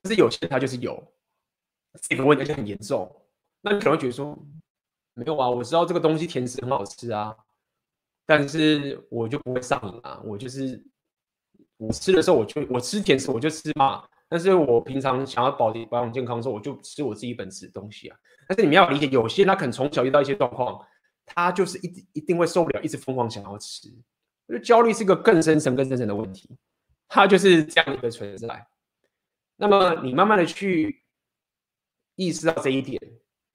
[0.02, 1.14] 但是有些人他就是有
[2.02, 3.14] 这个问题，而且很严重。
[3.60, 4.38] 那你可能会觉得说
[5.14, 7.36] 没有啊，我知道这个东西甜食很好吃啊，
[8.26, 10.86] 但是我就不会上瘾啊，我就是。
[11.82, 14.04] 我吃的时候，我就我吃甜食，我就吃嘛。
[14.30, 18.18] 但是我平常想要保保养健康的时候，我就吃我自己本吃的东西啊。
[18.48, 20.80] 但是你们要理解，有些他可能从小遇到一些状况，
[21.26, 23.90] 他就是一一定会受不了，一直疯狂想要吃。
[24.46, 26.50] 我觉得焦虑是一个更深层、更深层的问题，
[27.08, 28.68] 它就是这样一个存在。
[29.58, 31.04] 那么你慢慢的去
[32.16, 33.02] 意识到这一点，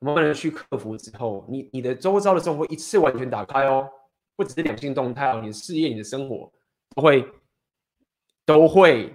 [0.00, 3.88] 慢慢的去克服之后，你你的周遭的生活一次完全打开哦，
[4.34, 6.52] 不只是两性动态哦，你的事业、你的生活
[6.94, 7.26] 都会。
[8.46, 9.14] 都会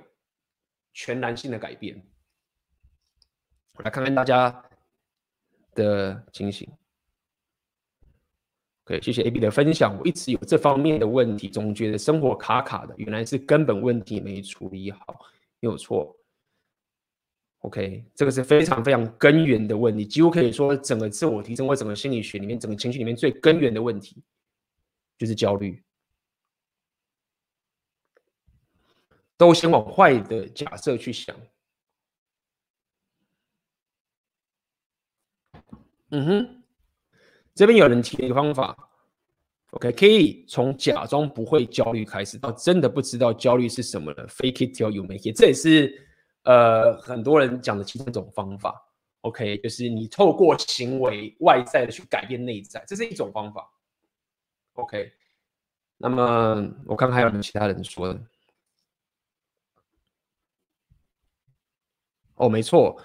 [0.93, 1.99] 全然性的改变。
[3.75, 4.63] 我来看看大家
[5.73, 6.69] 的情形。
[8.83, 9.97] OK，谢谢 AB 的分享。
[9.97, 15.25] 我一直有这方面的问题，总觉得生活卡卡的，原来是根本问题没处理好，
[15.59, 16.15] 没有错。
[17.59, 24.21] OK，这个是非常非常根源的问题，几乎可以说整个自我提升或整个心理学里面、整个情绪里面最根源的问题
[25.17, 25.81] 就是焦虑。
[29.41, 31.35] 都先往坏的假设去想。
[36.11, 36.63] 嗯哼，
[37.55, 38.77] 这边有人提了一个方法
[39.71, 45.91] ，OK，可以从假装不会焦虑开始，到真的不知道焦虑是什么了，Fake it till you make it，这也是
[46.43, 48.79] 呃很多人讲的其中一种方法
[49.21, 53.67] ，OK，就是你透过行为外在的去改变内在，这是一种方法
[54.73, 55.11] ，OK。
[55.97, 58.21] 那么我看看还有其他人说的。
[62.41, 62.99] 哦，没错，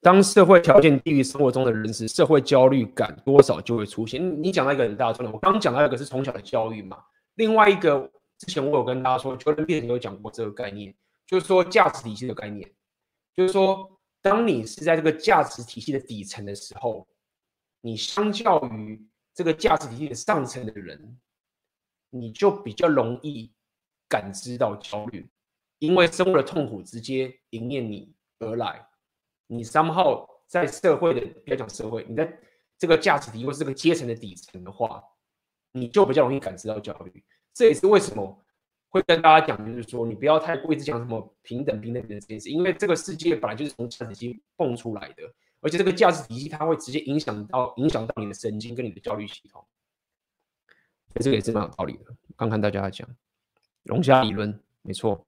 [0.00, 4.20] 当社会条件低于生活中的人时，社会焦虑感多少就会出现。
[4.42, 6.98] 你讲到一个很大的重点，我刚讲到一个是从小的教育嘛，
[7.36, 10.92] 另外一个之前我有跟大家说，Jordan Peterson 有讲过这个概念，
[11.28, 12.68] 就是说价值体系的概念，
[13.36, 13.88] 就是说
[14.20, 17.06] 当你是在这个价值体系的底层的时候，
[17.82, 19.00] 你相较于
[19.32, 21.16] 这个价值体系的上层的人，
[22.10, 23.52] 你就比较容易
[24.08, 25.24] 感知到焦虑，
[25.78, 28.12] 因为生活的痛苦直接迎面你。
[28.42, 28.86] 而来，
[29.46, 32.38] 你 somehow 在社会的，不要讲社会，你在
[32.78, 35.02] 这个价值体或是这个阶层的底层的话，
[35.72, 37.24] 你就比较容易感知到焦虑。
[37.54, 38.44] 这也是为什么
[38.88, 45.22] 会跟大家讲，就是说你不要太过一直讲什么平等、平等、平等这件事，因为这个世界本来就是从价值体系蹦出来的，
[45.60, 49.64] 而且这个价值体系它会直接影响到影响到你的神经跟你的焦虑系统。
[51.16, 52.04] 这个也是蛮有道理的。
[52.36, 53.08] 看看大家讲
[53.84, 55.24] 龙虾理论，没错。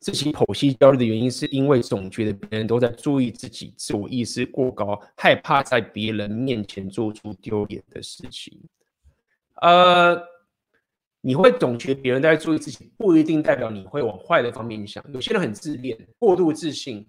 [0.00, 8.60] 自己剖析焦虑的原因，是因为总觉得别人都在注意自己，自我意识过高，害怕在别人面前做出丢脸的事情。
[9.56, 10.16] 呃，
[11.20, 15.04] 你会总觉得别人在注意自己，不一定代表你会往坏的方面想。
[15.12, 17.04] 有些人很自恋，过度自信，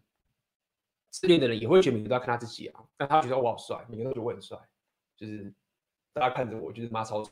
[1.12, 4.58] 自恋的人也会觉得每个都要看他自己啊，但他觉得我好帅，每个人都觉得我很帅，
[5.16, 5.54] 就是
[6.12, 7.32] 大家看着我，就是妈超帅。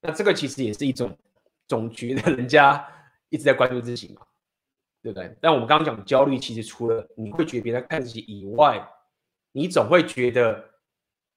[0.00, 1.16] 那这个其实也是一种
[1.68, 2.84] 总觉得人家
[3.28, 4.22] 一直在关注自己嘛，
[5.00, 5.36] 对不对？
[5.40, 8.86] 但我们刚刚讲焦虑，其实除了你会觉得别人看自己以外，
[9.52, 10.68] 你总会觉得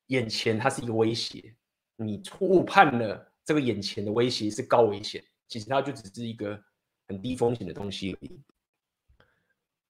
[0.07, 1.55] 眼前它是一个威胁，
[1.95, 6.61] 你误判了这个眼前的威胁是高危险，其实它就只是一个
[7.07, 8.41] 很低风险的东西而已。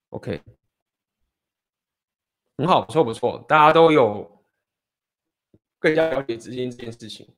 [0.10, 0.42] OK，
[2.58, 4.44] 很好，不错不错，大家都有
[5.80, 7.34] 更加了解资金这件事情。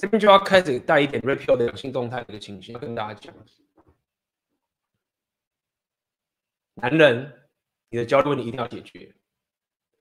[0.00, 3.34] 这边就要开始带一点 repeal 的两性动态的情绪，要跟大家讲。
[6.72, 7.30] 男人，
[7.90, 9.12] 你的焦虑问题一定要解决；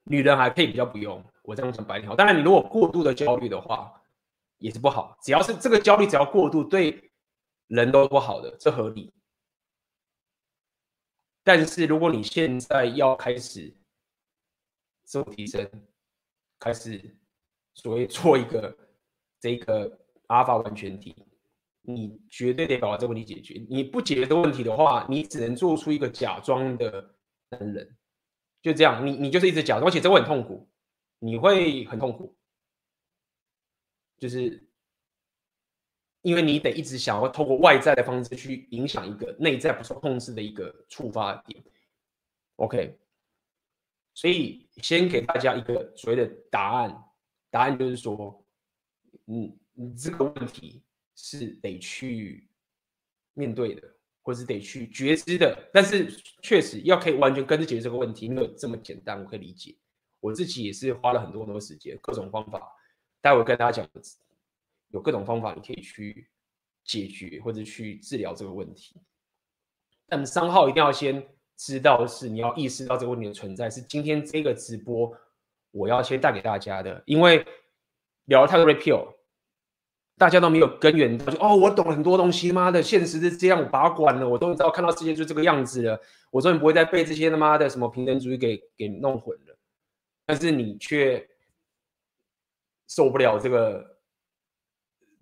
[0.05, 1.21] 女人还可以比较不用。
[1.43, 4.01] 我这样讲白一点，当然你如果过度的焦虑的话，
[4.59, 5.17] 也是不好。
[5.21, 7.11] 只要是这个焦虑，只要过度，对
[7.67, 9.13] 人都不好的，这合理。
[11.43, 13.75] 但是如果你现在要开始
[15.03, 15.69] 自我提升，
[16.57, 17.17] 开始
[17.73, 18.73] 所谓做一个。
[19.39, 21.15] 这个阿尔法完全体，
[21.81, 23.65] 你绝对得把这个问题解决。
[23.69, 27.15] 你不解决这问题的话，你只能做出一个假装的
[27.49, 27.97] 男人，
[28.61, 29.05] 就这样。
[29.07, 30.69] 你你就是一直假装，而且这会很痛苦，
[31.19, 32.35] 你会很痛苦，
[34.17, 34.67] 就是
[36.21, 41.63] 因为你得一直想要透过外在的方式去影响一个内在不受控制的一个触发点。
[42.57, 42.99] OK，
[44.13, 47.03] 所以先给大家一个所谓的答案，
[47.49, 48.45] 答案就是说。
[49.31, 50.81] 你你这个问题
[51.15, 52.49] 是得去
[53.35, 53.87] 面对的，
[54.23, 55.69] 或是得去觉知的。
[55.71, 56.11] 但是
[56.41, 59.21] 确实要可以完全根治解决这个问题，没有这么简单。
[59.21, 59.77] 我可以理解，
[60.19, 62.59] 我自己也是花了很多很多时间，各种方法。
[63.21, 64.03] 待会跟大家讲，
[64.87, 66.27] 有各种方法你可以去
[66.83, 68.99] 解决或者去治疗这个问题。
[70.07, 71.23] 但三号一定要先
[71.55, 75.15] 知道是，你要意识到这个问题的存在，是今天这个直播
[75.69, 77.45] 我要先带给大家的，因为。
[78.25, 79.11] 聊了太多 repeal，
[80.19, 85.97] 大家都没有根源，就哦，我懂很多东西，妈的，现实是这样，我把管了，我都知道看到世界就这个样子了，
[86.29, 89.57] 我终于不会再被这些他妈的什么平等主义给给弄混了。
[90.25, 91.25] 但是你却
[92.85, 93.97] 受不了这个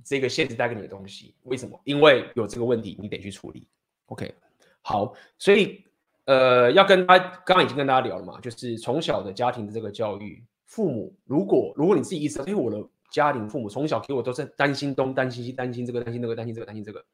[0.03, 1.79] 这个现实带给你的东西，为什么？
[1.83, 3.67] 因为有这个问题，你得去处理。
[4.07, 4.33] OK，
[4.81, 5.85] 好，所以
[6.25, 12.83] 呃，要跟他刚刚已经跟大家聊了嘛，就是从小的家庭的这个教育，父母如果如果你自己意识到，因为我的。
[13.09, 17.05] 家庭父母从小给我都是担心东担心西担心这个担心那个担心这个担心这个，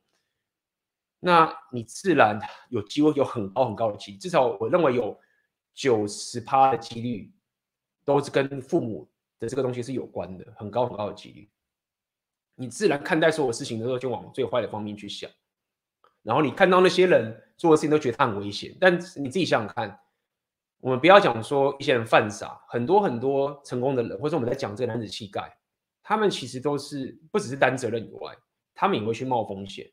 [1.20, 2.40] 那你自然
[2.70, 5.18] 有机会有很高很高的几率，至少我认为有
[5.74, 7.32] 九十趴的几率
[8.04, 11.50] 都是跟父母的这个东西是有关的，很高很高的几率。
[12.56, 15.30] 你自然看待所有事情的时候就往最坏的方面去想，
[16.22, 20.00] 然后你看到那些人做的事情都觉得他很危险，但你自己想想看，
[20.80, 25.58] 我们不要讲说一些人犯傻，很多很多成功的人，或者我们在讲这个男子气概。
[26.04, 28.38] 他们其实都是不只是担责任以外，
[28.76, 29.92] 他们也会去冒风险。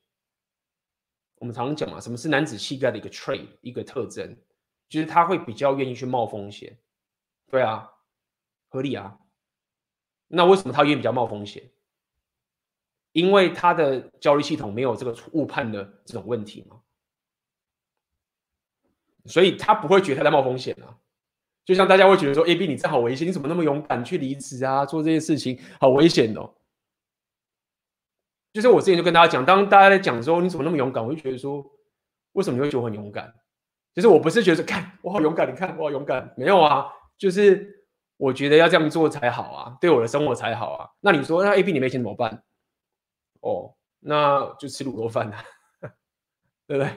[1.37, 4.37] 我们常常讲嘛，什么是男子气概的一个 trait，一个特征，
[4.89, 6.79] 就是他会比较愿意去冒风险。
[7.49, 7.91] 对啊，
[8.69, 9.19] 合理啊。
[10.29, 11.73] 那为什么他愿意比较冒风险？
[13.13, 16.81] 因为他的焦虑系统没有这个误判的这种问题嘛，
[19.25, 20.97] 所以他不会觉得他在冒风险啊。
[21.71, 24.85] 就像大家会觉得说，AB 你这好危险，你怎么那么勇敢去离职啊？
[24.85, 26.53] 做这些事情好危险哦。
[28.53, 31.65] 就是我之前就跟大家讲，当大家在讲说你怎么那么勇敢，我就觉得说，
[32.33, 33.33] 为什么你会觉得我很勇敢？
[33.95, 40.91] 就是我不是觉得，看我好勇敢，你看我好勇敢，没有啊，就是我觉得要这样做才好啊，对我的生活才好啊。
[40.99, 42.43] 那你说，那 AB 你没钱怎么办？
[43.43, 45.45] 哦，那就吃卤肉饭啊，
[46.67, 46.91] 对不对？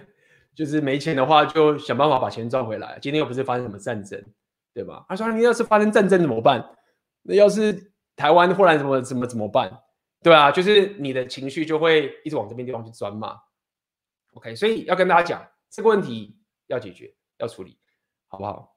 [0.55, 2.97] 就是没钱的话，就想办法把钱赚回来。
[2.99, 4.23] 今天又不是发生什么战争。
[4.73, 5.05] 对吧？
[5.07, 6.67] 他说：“你要是发生战争怎么办？
[7.21, 9.81] 那要是台湾忽然怎么怎么怎么办？
[10.23, 13.37] 对啊，就是你的情绪就会一直往这边地方去钻嘛。
[14.33, 16.35] OK，所以要跟大家讲这个问题
[16.67, 17.77] 要解决，要处理，
[18.27, 18.75] 好不好？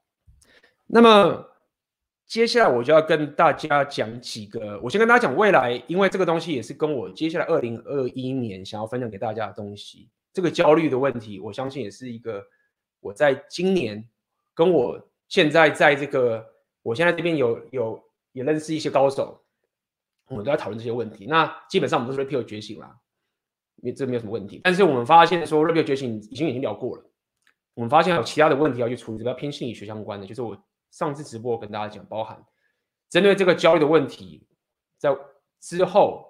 [0.85, 1.43] 那么
[2.27, 10.11] 接下来我就要跟大家讲几个，我先跟大家讲未来，因为这个东西也是跟我接下来二零二一年想要分享给大家的东西。
[10.31, 12.45] 这个焦虑的问题，我相信也是一个
[12.99, 14.07] 我在今年
[14.53, 15.09] 跟我。
[15.27, 16.45] 现在在这个，
[16.81, 18.01] 我现在这边有有
[18.31, 19.43] 也认识一些高手，
[20.29, 21.25] 我们都在讨论这些问题。
[21.25, 22.97] 那基本上我们都是 Repeal 觉醒啦，
[23.77, 24.61] 因为这没有什么问题。
[24.63, 27.03] 但是我们发现说 Repeal 觉醒已经已经聊过了，
[27.73, 30.25] 我们发现还有其他的问题要去处理，比较偏心理学相关的。
[30.25, 30.57] 就是我
[30.91, 32.41] 上次直播跟大家讲，包含
[33.09, 34.47] 针对这个焦虑的问题，
[34.97, 35.13] 在
[35.59, 36.25] 之后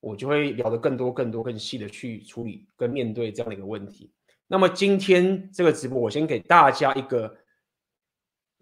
[0.00, 4.12] 我就会聊得更多、更多、更细的去处理跟面对这样的一个问题。
[4.48, 7.36] 那么今天这个直播，我先给大家一个。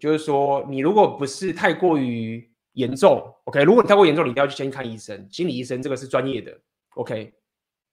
[0.01, 6.59] 就是说，你如果不是太过于严重，OK，如果你太过严重，你一定要去先看医生，心理医生这个是专业的
[6.95, 7.31] ，OK，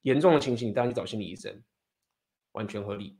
[0.01, 1.61] 严重的情形你当然去找心理医生，
[2.53, 3.15] 完全合理。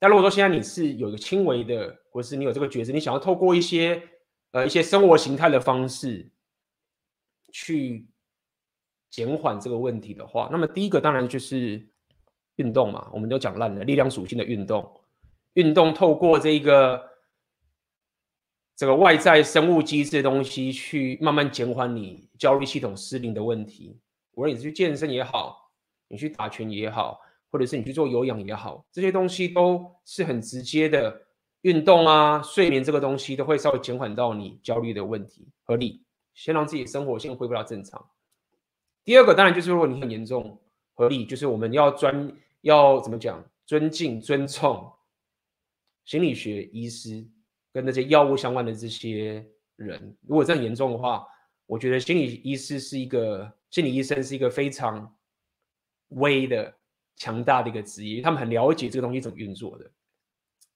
[0.00, 4.02] 但如果说现在你是有一个轻微的，或是你有这个觉知，你想要透过一些
[4.50, 6.28] 呃一些生活形态的方式
[7.52, 8.08] 去
[9.08, 11.88] 减缓这个问题的话，那么第一个当然就是
[12.56, 15.00] 运动嘛，我们都讲烂了，力量属性的运动，
[15.52, 17.08] 运动透过这个
[18.76, 23.98] 这个外在生物机制的东西去慢慢减缓你焦虑系统失灵的问题。
[24.32, 25.72] 无论你是去健身也好，
[26.08, 27.20] 你去打拳也好。
[27.48, 31.22] 或者是你去做有氧也好，这些东西都是很直接的
[31.62, 36.02] 运动啊，睡眠这个东西都会稍微减缓到你焦虑的问题，合理。
[36.34, 38.04] 先让自己生活先恢复到正常。
[39.04, 40.60] 第二个当然就是如果你很严重，
[40.92, 44.92] 合理就是我们要专要怎么讲，尊敬尊重
[46.04, 47.26] 心理学医师
[47.76, 49.46] 跟那些药物相关的这些
[49.76, 50.16] 人。
[50.22, 51.22] 如果这样严重的话，
[51.66, 55.14] 我觉得心理医师是一个心理医生是一个非常
[56.08, 56.74] 威的。
[57.18, 59.90] 强大的一个职业，他们很了解这个东西怎么运作的。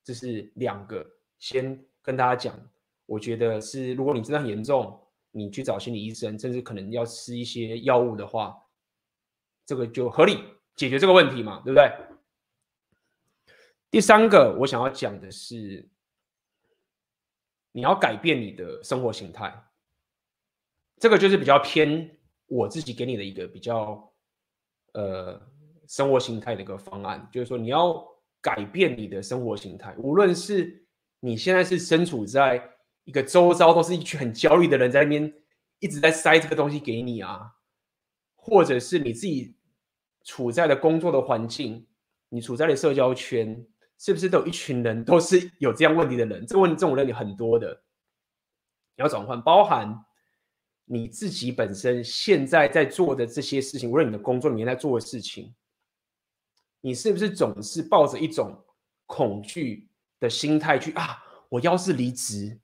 [0.02, 1.06] 这是两个，
[1.38, 2.58] 先跟大家讲，
[3.04, 4.98] 我觉得是，如果你真的很严重，
[5.32, 8.56] 你去找心理医生，甚至可能要吃一些药物的话，
[9.66, 10.38] 这个就合理
[10.76, 11.92] 解决这个问题嘛，对不对？
[13.90, 15.86] 第三个，我想要讲的是，
[17.72, 19.52] 你要改变你的生活形态，
[20.98, 24.12] 这个就是比较偏我自己给你的一个比较，
[24.94, 25.48] 呃。
[25.88, 28.00] 生活形态的一个方案，就是说你要
[28.40, 30.86] 改变你的生活形态，无论是
[31.18, 32.62] 你现在是身处在
[33.02, 35.34] 一个周遭都是一群很焦虑的人在那边
[35.80, 37.56] 一直在塞这个东西给你啊，
[38.36, 39.56] 或者是你自己
[40.22, 41.88] 处在的工作的环境，
[42.28, 43.66] 你处在的社交圈，
[44.00, 46.46] 是不是都有一群人都是有这样问题的人？
[46.46, 47.70] 这问这种人有很多的，
[48.96, 49.94] 你要转换，包含
[50.86, 55.54] 你自己本身现在在做的这些事情，无论你的工作里面在做的事情。
[56.80, 58.64] 你是不是总是抱着一种
[59.04, 61.22] 恐惧的心态去啊？
[61.50, 62.58] 我要是离职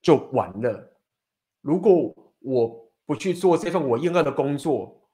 [0.00, 0.98] 就完了。
[1.60, 5.10] 如果我不去做这份我厌恶的工作，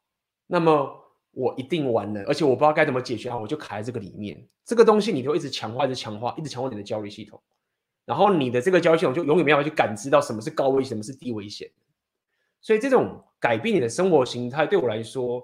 [0.46, 2.22] 那么我一定完了。
[2.26, 4.46] 而且我不知道该怎么解决啊，我就卡在这个里面。
[4.64, 7.40] 这个东西你就一直强化，一直强化，一直强化你的焦虑系统。
[8.04, 11.70] 然后你的这个焦虑系统就永远没有办法去感知到什么是高危，什么是低危险。
[12.60, 15.42] 所以这种改变你的生活形态，对我来说。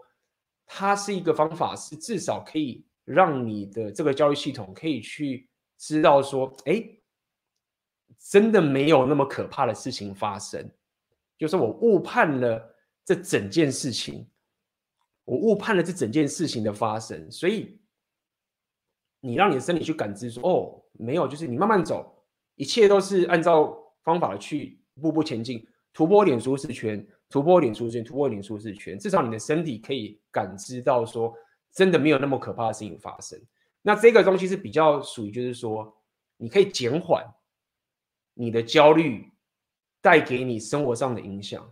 [0.69, 6.85] 它是一个方法，是至少可以让你的这个焦虑系统可以去知道说，哎，
[8.19, 10.69] 真的没有那么可怕的事情发生，
[11.39, 12.75] 就是我误判了
[13.05, 14.27] 这整件事情，
[15.27, 17.79] 我误判了这整件事情的发生，所以
[19.21, 22.25] 你让你的身体去感知说，哦，没有，就是你慢慢走，
[22.55, 25.63] 一切都是按照方法去步步前进，
[25.93, 27.07] 突破一点舒适圈。
[27.29, 31.35] 突破点舒适圈，突破点舒适圈，至少你的身体可以感知到说，
[31.73, 33.37] 真的没有那么可怕的事情发生。
[33.83, 35.93] 那这个东西是比较属于，就是说，
[36.37, 37.27] 你可以减缓
[38.33, 39.29] 你的焦虑
[40.01, 41.69] 带给你生活上的影响。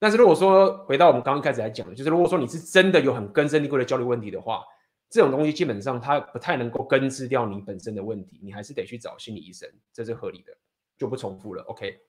[0.00, 4.64] 但是如果说回到我们刚刚开始来讲的，就是如果说你是真的有很根深蒂固的焦虑问题的话，
[5.08, 10.52] 这种东西基本上它不太能够根治掉你本身的问题，你还是得去找心理医生，这是合理的，
[10.98, 11.62] 就不重复了。
[11.64, 12.00] OK，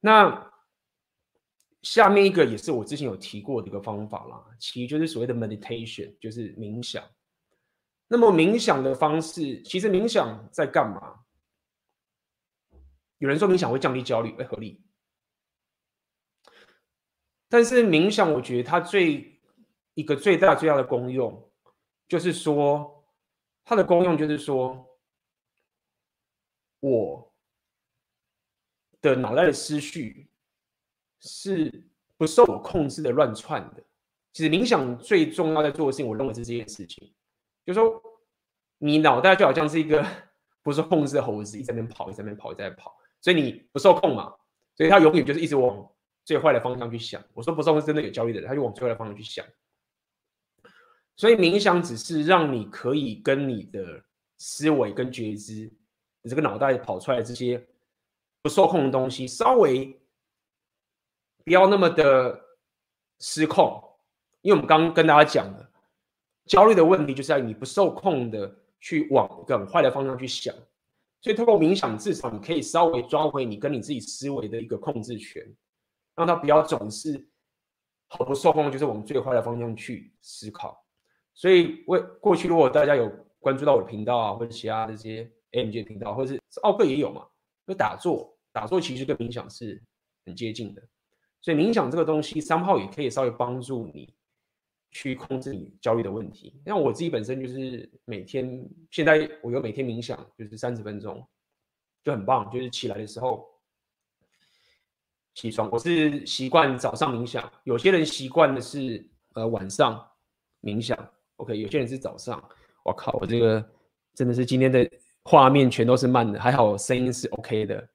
[0.00, 0.50] 那。
[1.82, 7.04] 下面一个也是我之前有提过的一个方法啦，其实就是所谓的 meditation，就是冥想。
[8.08, 11.16] 那么冥想的方式，其实冥想在干嘛？
[13.18, 14.82] 有人说冥想会降低焦虑，哎，合理。
[17.48, 19.40] 但是冥想，我觉得它最
[19.94, 21.50] 一个最大最大的功用，
[22.08, 23.04] 就是说
[23.64, 24.86] 它的功用就是说，
[26.80, 27.32] 我
[29.00, 30.28] 的脑袋的思绪。
[31.26, 31.82] 是
[32.18, 33.82] 不受我控制的乱窜的。
[34.30, 37.14] 其实冥想最重要在做的事情，我认为是这件事情，
[37.64, 37.98] 就是说
[38.76, 40.06] 你脑袋就好像是一个
[40.62, 44.34] 不受控制的猴子，一直在那跑，一直在那跑，一直在跑，所以你不受控嘛，
[44.76, 45.90] 所以它永远就是一直往
[46.24, 47.22] 最坏的方向去想。
[47.34, 49.44] 我说不受控是真的有焦虑的人，他就往最坏的方向去想。
[51.16, 54.02] 所以冥想只是让你可以跟你的
[54.38, 55.72] 思维跟觉知，
[56.22, 57.64] 你这个脑袋跑出来的这些
[58.42, 60.00] 不受控的东西稍微。
[61.46, 62.42] 不要那么的
[63.20, 63.78] 失控，
[64.40, 65.70] 因为我们刚刚跟大家讲了，
[66.46, 68.50] 焦虑的问题就是在你不受控的
[68.80, 70.54] 去往很坏的方向去想，
[71.20, 75.46] 所以透过冥想，至少你可以稍微抓回你跟你自己思维的一个控制权，
[76.16, 77.28] 让他不要总是
[78.06, 80.84] 好不受控，就是往最坏的方向去思考。
[81.34, 83.10] 所以，为过去如果大家有
[83.40, 87.26] 关注到我的频道啊，或者其他这些 AMG 的频道，或者是奥克也有嘛，
[87.66, 89.82] 就打坐，打坐其实跟冥想是
[90.24, 90.82] 很接近的，
[91.40, 94.14] 所以冥想这个东西，somehow 也可以稍微帮助你
[94.92, 96.62] 去控制你焦虑的问题。
[96.64, 101.26] 像我自己本身就是每天，现在我有每天冥想，就是三十分钟，
[102.04, 103.52] 就很棒，就是起来的时候。
[105.34, 107.52] 起床，我是习惯早上冥想。
[107.64, 109.04] 有些人习惯的是
[109.34, 110.08] 呃晚上
[110.62, 110.96] 冥想
[111.36, 111.58] ，OK。
[111.58, 112.42] 有些人是早上。
[112.84, 113.68] 我靠，我这个
[114.14, 114.88] 真的是今天的
[115.24, 117.88] 画面全都是慢的，还好声音是 OK 的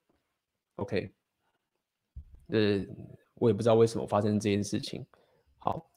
[0.75, 1.09] ，OK。
[2.47, 2.85] 呃，
[3.35, 5.05] 我也不知道为什么发生这件事情。
[5.59, 5.89] 好，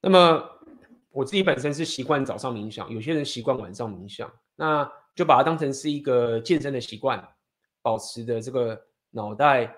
[0.00, 0.42] 那么
[1.10, 7.22] 我自己本身是习惯早上冥想，有些人习惯晚上冥想，那就把它当成是一个健身的习惯，
[7.82, 8.80] 保持的这个
[9.10, 9.76] 脑袋。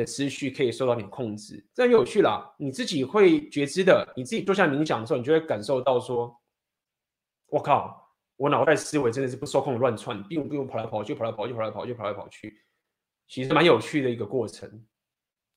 [0.00, 2.52] 的思绪可以受到你控制，这很有趣啦。
[2.58, 6.34] 你自己会觉知的，你自己坐下冥想的时候，你就会感受到说
[7.48, 12.62] ：“我靠，我脑袋思维真的是不受控乱窜，并不用跑来跑去，跑来跑去，跑来跑去，跑来跑去。”
[13.28, 14.84] 其实蛮有趣的一个过程。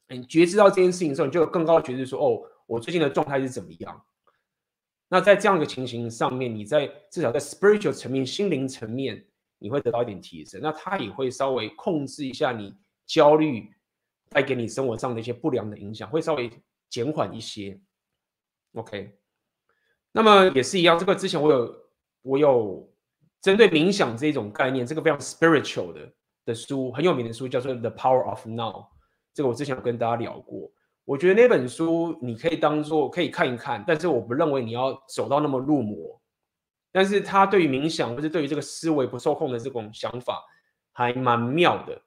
[0.10, 4.06] 你觉知到这件事情的时候，你就更高的觉知说：“哦，我最近的状态是怎么样？”
[5.10, 9.26] 那在这样一个情形上面，你在至少在 spiritual 层面、心灵层面，
[9.60, 10.60] 你会得到一点提升。
[10.62, 12.76] 那它也会稍微控制一下你
[13.06, 13.72] 焦虑。
[14.34, 16.50] 带给你生活上的一些不良的影响，会稍微
[16.90, 17.80] 减缓一些。
[18.74, 19.16] OK，
[20.12, 21.76] 那么也是一样，这个之前我有
[22.24, 22.92] 我有
[23.42, 26.14] 针对冥想这种概念，这个非常 spiritual 的
[26.46, 28.72] 的书，很有名的书叫做《The Power of Now》，
[29.34, 30.72] 这个我之前有跟大家聊过。
[31.06, 36.20] 我觉得那本书你可以当做可以看一看，但是我不认为你要走到那么入魔。
[36.92, 40.42] 但是它对于冥想或者对于这个思维不受控的这种想法，
[40.92, 42.02] 还蛮妙的。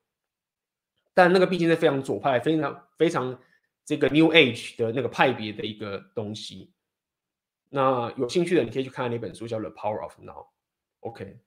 [1.17, 3.41] 但那个毕竟是非常左派、非常非常
[3.87, 6.75] 这个 New Age 的那个派别的一个东西。
[7.71, 10.43] 那有兴趣的你可以去看那本书，叫《The Power of Now》。
[11.01, 11.41] OK，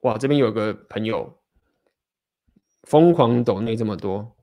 [0.00, 1.42] 哇，这边有个朋友
[2.84, 4.34] 疯狂抖内这么多，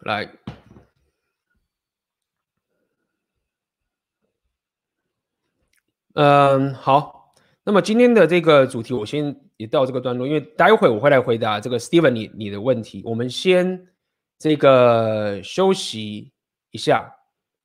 [0.00, 0.30] 来。
[6.14, 7.20] 嗯，好。
[7.64, 13.02] 那么今天的这个主题，我先也到这个段落，因为待会我会来回答这个 Steven 你你的问题。
[13.04, 13.86] 我们先
[14.36, 16.32] 这个休息
[16.72, 17.08] 一下，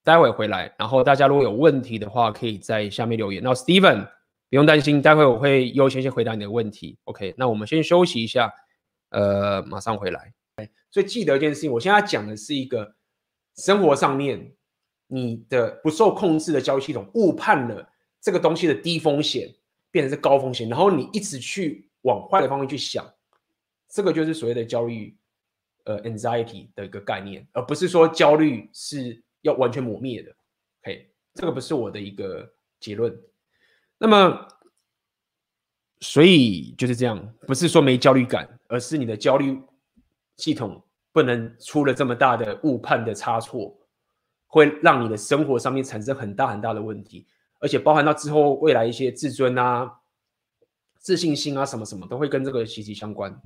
[0.04, 0.72] 待会回来。
[0.78, 3.42] 然后大家如果有问题的话，可以在下面留言。
[3.44, 4.04] 那 Steven
[4.50, 7.00] 不用担心，待会我会优先先回答你的问题。
[7.06, 8.54] OK，那我们先休息一下，
[9.10, 10.32] 呃，马上回来。
[10.92, 12.94] 所以记得一件事情，我现在讲的是一个
[13.56, 14.54] 生活上面
[15.08, 17.90] 你的不受控制的交易系统误判了。
[18.28, 19.50] 这个东西的低风险
[19.90, 23.10] 变成是高风险，然后你一直去往坏的方面去想，
[23.88, 25.16] 这个就是所谓的焦虑，
[25.86, 30.36] 呃，anxiety 的一个概念，而不是说焦虑是要完全抹灭的。
[30.82, 32.52] OK，这个不是我的一个
[32.82, 33.18] 结论。
[33.98, 34.46] 那么，
[36.02, 39.58] 所以就是这样，不是说没焦虑感，而是你的焦虑
[40.36, 43.74] 系统不能出了这么大的误判的差错，
[44.48, 47.26] 会让你的生活上面产生很大很大的问题。
[47.60, 50.02] 而且包含到之后未来一些自尊啊、
[51.00, 53.42] 自信心啊什么什么，都会跟这个息息相关。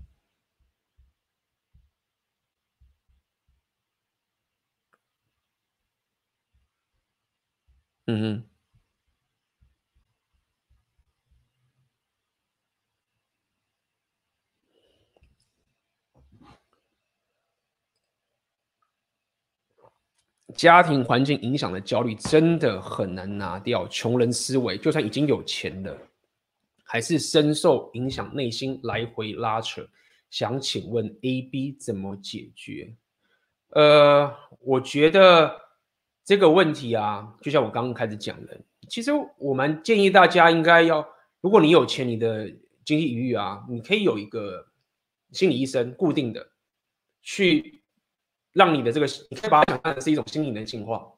[8.08, 8.51] 嗯哼，
[20.56, 23.88] 家庭环境影响的焦虑真的很难拿掉。
[23.88, 25.98] 穷人思维，就算已经有钱了，
[26.84, 29.88] 还是深受影响，内心来回拉扯。
[30.30, 32.96] 想请问 A、B 怎么解决？
[33.70, 35.60] 呃，我觉得
[36.24, 41.08] 这个问题啊，就像我刚刚开始讲的，其实我们建议大家应该要，
[41.42, 42.50] 如果你有钱，你的
[42.86, 44.68] 经济余裕啊，你可以有一个
[45.32, 46.50] 心理医生，固定的
[47.22, 47.81] 去。
[48.54, 51.12] 让你的这个，你可以把它想象成是一种心灵的净化。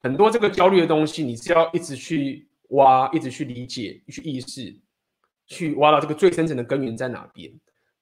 [0.00, 4.76] 很多这个焦虑的东西，你是要一直去挖，一直去理解，去意识，
[5.46, 7.52] 去挖到这个最深层的根源在哪边。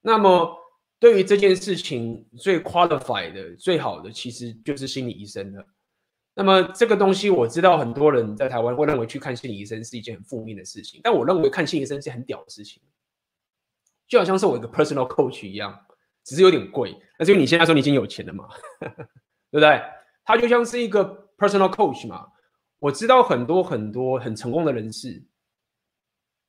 [0.01, 0.57] 那么，
[0.99, 5.67] 对于这件事情最 qualified 的、最好的，其实就是心理医生了。
[6.33, 12.81] 那么，这个东西我知道很多人在台湾会认为去看心理医生是一件很负面的事情，但我认为看心理医生是很屌的事情，
[14.09, 15.85] 就好像是我一个 personal coach 一样。
[16.25, 18.49] 只是有点贵，那是因为你现在说你已经有钱了嘛，
[19.51, 19.83] 对不对？
[20.25, 22.27] 他就像是一个 personal coach 嘛。
[22.79, 25.23] 我知道很多很多很成功的人士，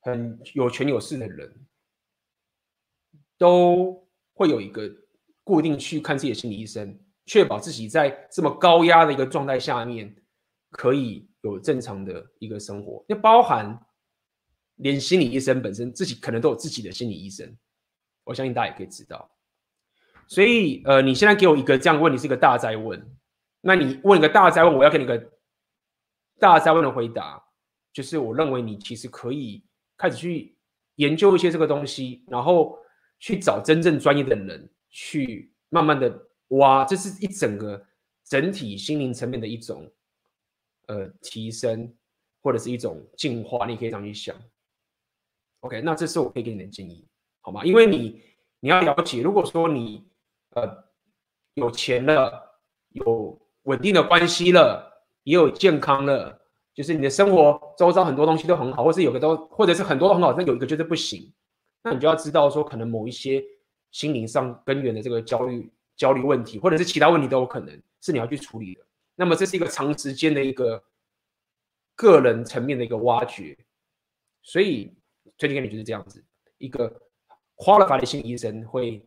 [0.00, 1.66] 很有权有势的人，
[3.36, 4.90] 都会有一个
[5.44, 10.16] 固定去看自己的心理医生，确保自己在这么高压的一个状态下面，
[10.70, 13.04] 可以有正常的一个生活。
[13.06, 13.78] 那包含
[14.76, 17.54] 连心理医生本身自己可能都有自己的心理医生，
[18.24, 19.30] 我相信大家也可以知道。
[20.28, 23.00] 所以，呃，你现在给我一个这样问题是一个大哉问，
[23.60, 25.30] 那你问一个大哉问，我要给你个
[26.38, 27.42] 大哉问的回答，
[27.92, 29.62] 就是我认为你其实可以
[29.96, 30.56] 开始去
[30.96, 32.78] 研究一些这个东西，然后
[33.18, 36.28] 去找真正专业的人去慢慢的。
[36.48, 37.82] 哇，这是一整个
[38.24, 39.90] 整体心灵层面的一种
[40.86, 41.90] 呃提升，
[42.42, 44.36] 或者是一种进化，你可以这样去想。
[45.60, 47.06] OK，那这是我可以给你的建议，
[47.40, 47.64] 好吗？
[47.64, 48.20] 因为你
[48.60, 50.04] 你要了解，如果说你
[50.52, 50.84] 呃
[51.54, 56.40] 有钱了，有稳定的关系了，也有健康了，
[56.74, 61.32] 就是你的生活周遭很多东西都很好，或是有个都或者是很多都很好，但有一个就是不行，
[61.82, 63.44] 那你就要知道说，可能某一些
[63.90, 65.72] 心灵上根源的这个焦虑。
[65.94, 68.80] 焦虑问题，或者是其他问题都有可能是你要去处理的。
[69.14, 70.82] 那么这是一个长时间的一个
[71.94, 73.56] 个人层面的一个挖掘，
[74.42, 74.90] 所以
[75.36, 76.24] 推荐给你就是这样子，
[76.56, 76.90] 一个
[77.54, 79.06] 花了法的心理医生会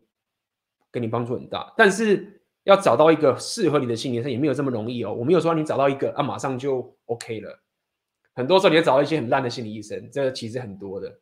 [0.96, 1.72] 给你帮助很大。
[1.76, 5.12] 但是要找到一个适合你的心理医生也没有这么容易哦。
[5.12, 7.62] 我没有说你找到一个啊马上就 OK 了，
[8.34, 11.20] 很多时候你要找到一些很烂的心理医生，这个其实很多的，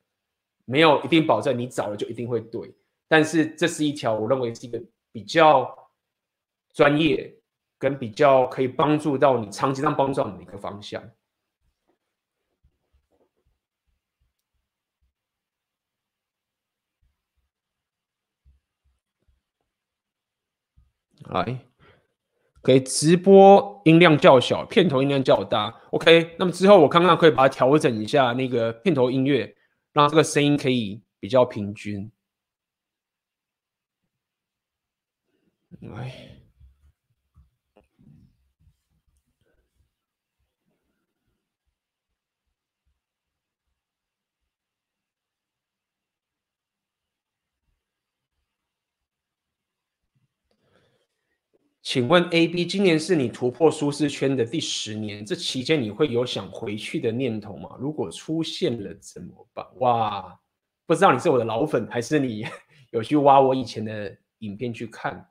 [0.65, 2.75] 没有一定保证你找了就一定会对。
[3.09, 4.81] 但是这是一条我认为是一个。
[5.15, 5.73] 比较
[6.73, 7.33] 专业，
[7.79, 11.01] 跟比较可以帮助到你长期上帮助到你的一个方向。
[21.31, 21.59] 来，
[22.63, 25.75] 可以直播音量较小，片头音量较大。
[25.91, 29.55] OK，那么之后我看看可以把它调整一下那个片头音乐，
[29.93, 32.11] 让这个声音可以比较平均。
[35.95, 36.34] 哎，
[51.85, 57.77] 请问 AB，今年是你突破舒适圈的第十年，这期间你会有想回去的念头吗？
[57.79, 59.67] 如果出现了怎么办？
[59.81, 60.41] 哇，
[60.87, 62.47] 不知道你是我的老粉，还是你
[62.91, 65.29] 有去挖我以前的影片去看？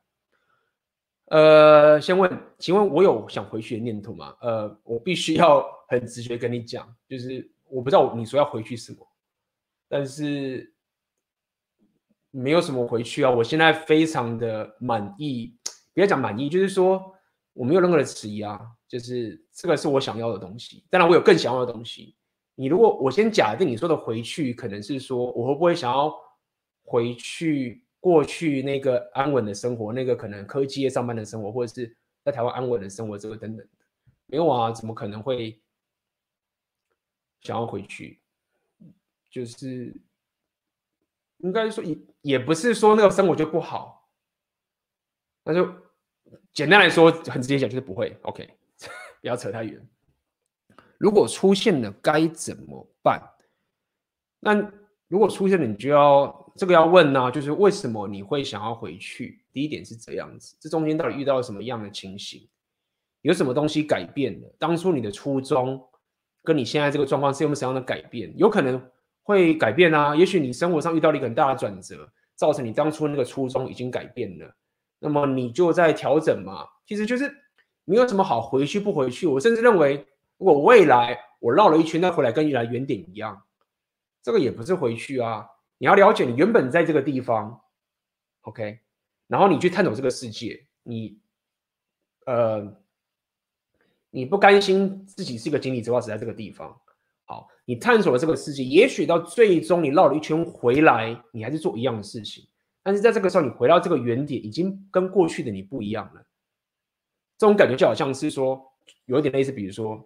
[1.29, 4.35] 呃，先问，请问我有想回去的念头吗？
[4.39, 8.99] 呃，我必须要很直觉跟你讲，就是我不知道你说要回去什么，
[9.89, 10.71] 但是
[12.29, 13.31] 没有什么回去啊。
[13.31, 15.55] 我现在非常的满意，
[15.93, 17.15] 不要讲满意，就是说
[17.53, 20.85] 我没有任何的迟疑啊，就是这个是我想要的东西。
[20.89, 22.15] 当然，我有更想要的东西。
[22.55, 26.13] 你如果我先假定你说的回去，可能是说我会不会想要
[26.83, 27.81] 回去？
[28.03, 33.65] 过去那个安稳的生活，那个可能科技业上班的生活，或者是在台湾安稳的生活，这个等等，
[34.25, 34.73] 没有啊？
[34.73, 35.57] 怎么可能会
[37.39, 38.19] 想要回去？
[39.31, 39.95] 就是
[41.37, 44.09] 应该说也也不是说那个生活就不好，
[45.45, 45.73] 那就
[46.53, 48.15] 简单来说，很直接讲就是不会。
[48.23, 48.47] OK，
[49.21, 49.81] 不要扯太远。
[50.97, 53.21] 如果出现了该怎么办？
[54.39, 54.55] 那
[55.07, 56.41] 如果出现了，你就要。
[56.55, 59.43] 这个要问呢、就是为什么你会想要回去？
[59.51, 62.47] 第一点是这样子，这中间到底遇到了什么样的情形？
[63.21, 64.55] 有什么东西改变了？
[64.59, 65.83] 当初你的初衷
[66.43, 68.31] 跟你现在这个状况是有没有什么样的改变？
[68.37, 68.79] 有可能
[69.23, 74.55] 会改变啊，也许你生活上遇到了一个很大的转折，造成你当初那个初衷已经改变了，
[75.03, 76.65] 那么你就在调整嘛。
[76.87, 77.31] 其实就是
[77.85, 79.27] 没有什么好回去不回去。
[79.27, 83.43] 我甚至认为，如果未来我绕了一圈再回来，跟原来原点一样，
[84.21, 85.45] 这个也不是回去啊。
[85.77, 87.61] 你要了解你原本在这个地方
[88.41, 88.79] ，OK，
[89.27, 91.17] 然后你去探索这个世界，你
[92.25, 92.77] 呃，
[94.09, 96.79] 你不甘心自己是一个井底之蛙死在这个地方，
[97.25, 102.47] 好，你探索了这个世界，也许到最终你绕了一圈回来，你还是做一样的事情，
[102.83, 106.21] 但是在这个时候你回到这个原点，已经跟过去的你不一样了，
[107.37, 108.61] 这种感觉就好像是说
[109.05, 110.05] 有一点类似，比如说，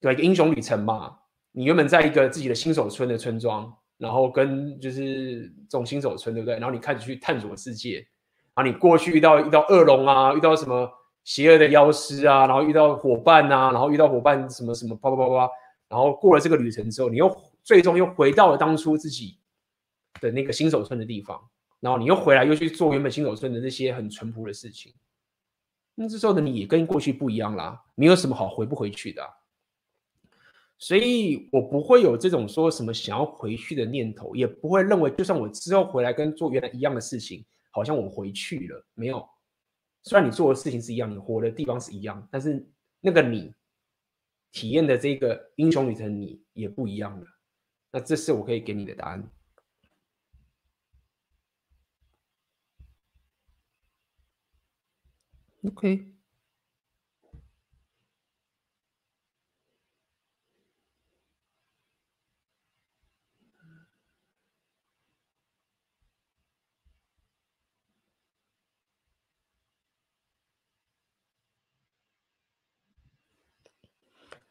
[0.00, 1.16] 对，一个英雄旅程嘛，
[1.52, 3.72] 你原本在一个自己的新手村的村庄。
[3.98, 6.58] 然后跟就是这种新手村，对不对？
[6.58, 8.06] 然后你开始去探索世界，
[8.54, 10.86] 然后你过去遇到遇到恶龙啊，遇到什么
[11.24, 15.50] 邪恶的妖师啊，然后遇到伙伴啊，然后遇到伙伴什么什么啪啪啪啪，
[15.88, 19.38] 然后过了这个旅程之后，你又最终又回到了当初自己
[20.20, 21.40] 的那个新手村的地方，
[21.80, 24.94] 然后你又回来又去做原本新手村的那些很淳朴的事情，
[25.94, 29.22] 那这时候的你也跟过去不一样啦，没有什么好回不回去的。
[30.78, 39.26] 所以我不会有这种说什么想要回去的念头，也不会认为就算我之后回来跟做原来一样的事情，好像我回去了，没有，
[40.02, 42.68] 虽然你做的事情是一样，你活的地方是一样，但是
[43.00, 43.54] 那个你
[44.52, 47.26] 体验的这个英雄旅程，你也不一样了。
[47.90, 49.30] 那这是我可以给你的答案。
[55.66, 56.06] OK。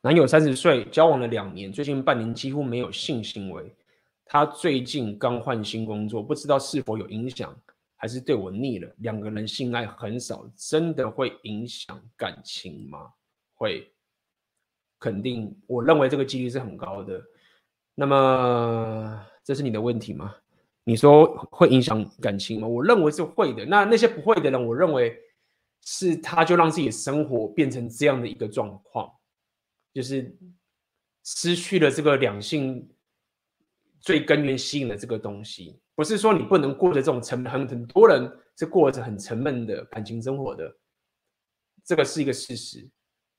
[0.01, 3.75] 男友三十岁，交往了两年，最近半年几乎没有性行为。
[4.23, 7.55] 他最近刚换新工作，不知道是否有影响，
[8.05, 8.87] 还是对我腻了。
[8.99, 13.11] 两个人性爱很少，真的会影响感情吗？
[13.55, 13.91] 会，
[14.99, 15.59] 肯定。
[15.65, 17.19] 我认为这个几率是很高的。
[17.95, 20.35] 那么，这是你的问题吗？
[20.83, 22.67] 你说会影响感情吗？
[22.67, 23.65] 我认为是会的。
[23.65, 25.19] 那那些不会的人，我认为
[25.83, 29.11] 是他就让自己的生活变成这样的一个状况。
[29.91, 30.37] 就是
[31.23, 32.87] 失去了这个两性
[34.05, 40.77] 最根源吸引的这个东西，不是说你不能过着这种沉，很很多人是过着很沉闷的感情生活的，
[41.83, 42.87] 这个是一个事实。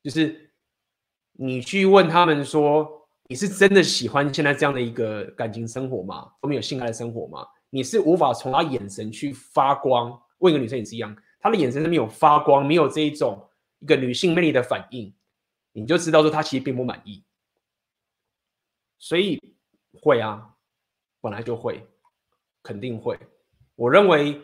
[0.02, 0.52] 就是
[1.34, 6.32] 你去问他们说，你是真的喜欢现在这样的一个感情生活吗？
[6.40, 7.46] 都没有性爱的生活吗？
[7.70, 10.20] 你是无法从他眼神去发光。
[10.38, 13.48] 问一个女生也是一样，她的眼神是没有发光，没有这一种
[13.78, 15.14] 一个女性魅力的反应。
[15.70, 17.22] 你就知道说他其实并不满意，
[18.98, 19.40] 所以
[20.02, 20.55] 会啊，
[21.26, 21.84] 本来就会，
[22.62, 23.18] 肯定会。
[23.74, 24.40] 我认为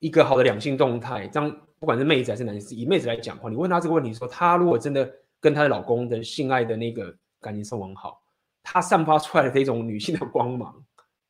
[0.00, 5.08] 一个好的两性动态，这样不管是妹子还是男士，以妹子来讲的话，你问她这个问题说，她如果真的
[5.38, 8.20] 跟她的老公的性爱的那个感情生活很好，
[8.64, 10.84] 她散发出来的这种女性的光芒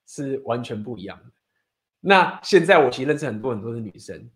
[0.06, 1.24] 是完全不一样的。
[2.00, 4.30] 那现在我其实认识很多很多的女生，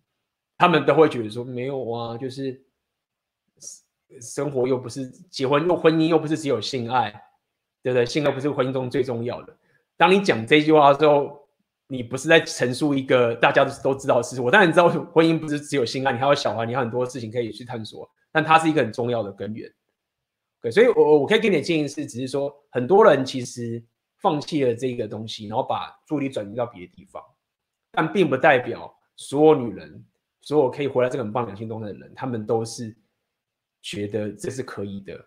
[0.58, 2.62] 她们都会觉得说没有啊，就是。
[4.22, 7.10] 生活又不是结婚，又婚姻又不是只有性爱，
[7.82, 8.06] 对不对？
[8.06, 9.54] 性爱不是婚姻中最重要的。
[9.98, 11.46] 当你讲这句话的时候，
[11.88, 14.42] 你不是在陈述一个大家都都知道的事情。
[14.42, 18.10] 我当然知道婚姻不是只有性爱，你还有小孩，你还有很多事情可以去探索。
[18.32, 19.70] 但它是一个很重要的根源。
[20.62, 23.84] 对，所以我我可以给你的建议是，只是说很多人其实
[24.22, 27.22] 放弃了这个东西，然后把注意力转移到别的地方，
[27.90, 30.04] 但并不代表所有女人，
[30.40, 32.96] 所有可以活在这个很棒两性中的人，他们都是。
[33.80, 35.24] 觉得这是可以的，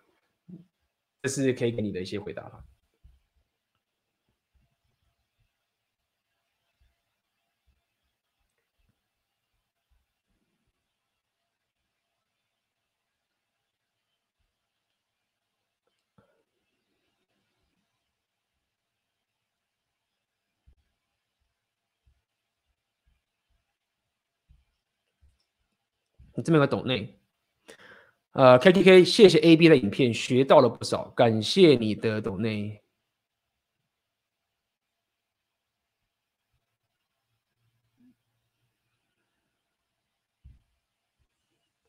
[1.22, 2.64] 这是可以给你的一些回答了。
[26.42, 27.18] 这边有个懂内。
[28.32, 32.80] 呃，K T K，谢谢 A B 的影片，学到了不少，感谢你的懂内，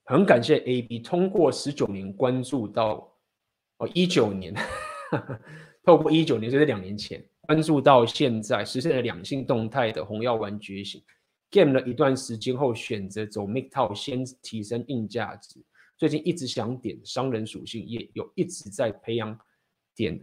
[0.03, 3.15] 很感谢 A B 通过十九年关注到
[3.77, 4.53] 哦一九年，
[5.85, 11.01] 透过一九年就是两年前关注到现在，实现了两性动态的红药丸觉醒
[11.53, 15.63] ，game 了一段时间后选择走 MGTOW 先提升硬价值。
[15.95, 19.39] 最近一直想点商人属性，也有一直在培养
[19.95, 20.19] 点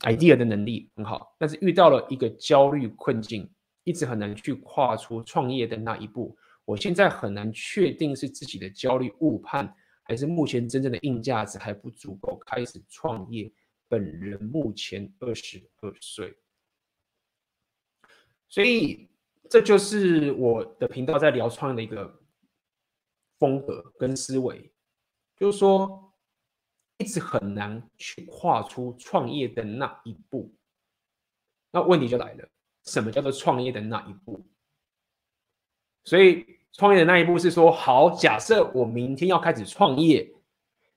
[0.00, 1.36] idea 的能力，很好。
[1.38, 3.48] 但是遇到了一个焦虑困境，
[3.84, 6.34] 一直很难去跨出创业的那一步。
[6.64, 9.72] 我现在很难确定是自己的焦虑误判，
[10.04, 13.52] 还是目前真正的硬价值还不足够开始创业。
[13.86, 16.34] 本人目前二十二岁，
[18.48, 19.06] 所以
[19.48, 22.20] 这就是我的频道在聊创业的一个。
[23.36, 24.72] 风格跟思维，
[25.36, 26.14] 就是说，
[26.98, 30.54] 一直很难去跨出创业的那一步。
[31.72, 32.48] 那问题就来了，
[32.84, 34.46] 什么叫做创业的那一步？
[36.04, 40.32] 所以，创业的那一步是说，好，假设我明天要开始创业，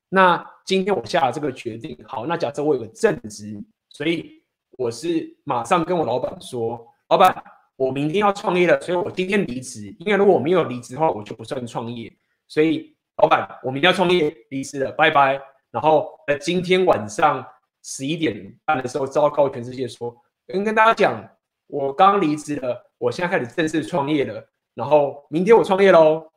[0.08, 4.44] 那今天我下了这个决定，好，那假设我有个正职，所以
[4.78, 7.44] 我是马上跟我老板说，老板，
[7.78, 12.12] 我明天要创业了，所以我今天离职，因为如果我没有离职的话，我就不算创业。
[12.48, 15.40] 所以，老板，我明天要创业，离职了，拜拜。
[15.72, 17.46] 然后，在，今天晚上
[17.84, 20.16] 十一点半的时候，昭告全世界说，
[20.46, 21.30] 跟跟大家讲，
[21.68, 24.50] 我刚离职了，我现在开始正式创业了。
[24.74, 26.32] 然后，明天我创业喽。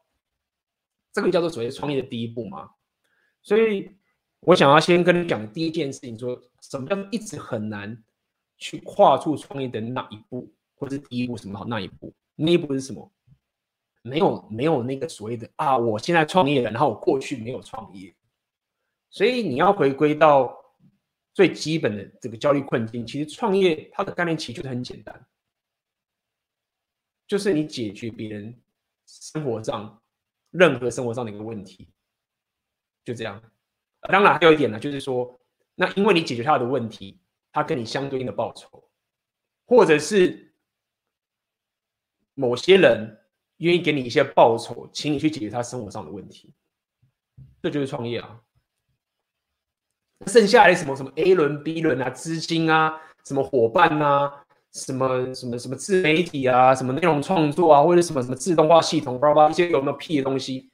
[1.12, 2.70] 这个叫做所谓创业的第一步嘛。
[3.43, 3.91] 所以，
[4.41, 8.05] 我想要先跟你讲第一件事情，说什么叫做一直很难
[8.59, 12.12] 去跨出创业的那一步，或者第一步什么好那一步？
[12.35, 13.12] 那一步是什么？
[14.03, 18.14] 没有没有那个所谓的啊，我现在创业了，然后我过去没有创业，
[19.11, 20.57] 所以你要回归到
[21.35, 23.07] 最基本的这个焦虑困境。
[23.07, 25.26] 其实创业它的概念其实就是很简单，
[27.26, 28.59] 就是你解决别人
[29.05, 30.03] 生活上
[30.51, 31.93] 任何生活上的一个问题，
[33.05, 33.43] 就这样。
[34.09, 35.39] 当然还有一点呢，就是说，
[35.74, 37.20] 那因为你解决他的问题，
[37.53, 38.89] 他跟你相对应的报酬，
[39.66, 40.49] 或者是
[42.41, 43.18] 某些人。
[43.61, 46.55] 愿意给你一些报酬，请你去解决他生活上的问题，
[47.61, 48.41] 这就是创业啊。
[50.28, 60.70] 剩下来什么什么 A 轮、B 轮啊，资金啊，什么伙伴啊，什么什么什么自媒体啊，什么内容创作啊，或者什么什么自动化系统，叭叭一些有没有屁的东西，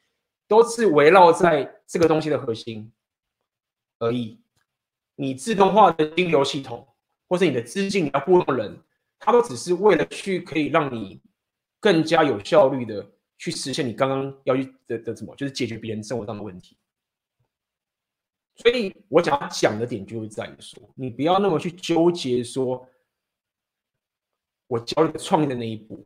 [0.46, 2.92] 都是围绕在这个东西的核心
[3.98, 4.40] 而已。
[5.16, 6.86] 你自动化的金流系统，
[7.26, 8.78] 或是你的资金你要雇佣人，
[9.18, 11.20] 它都只是为了去可以让你。
[11.86, 13.08] 更加有效率的
[13.38, 16.76] 去实现你刚刚要去的的什么，就是解决别人生活上的问题。
[18.56, 22.84] 所以我想讲的点就是在于说，你不要那么去纠结说，
[24.66, 26.04] 我教你创业的那一步，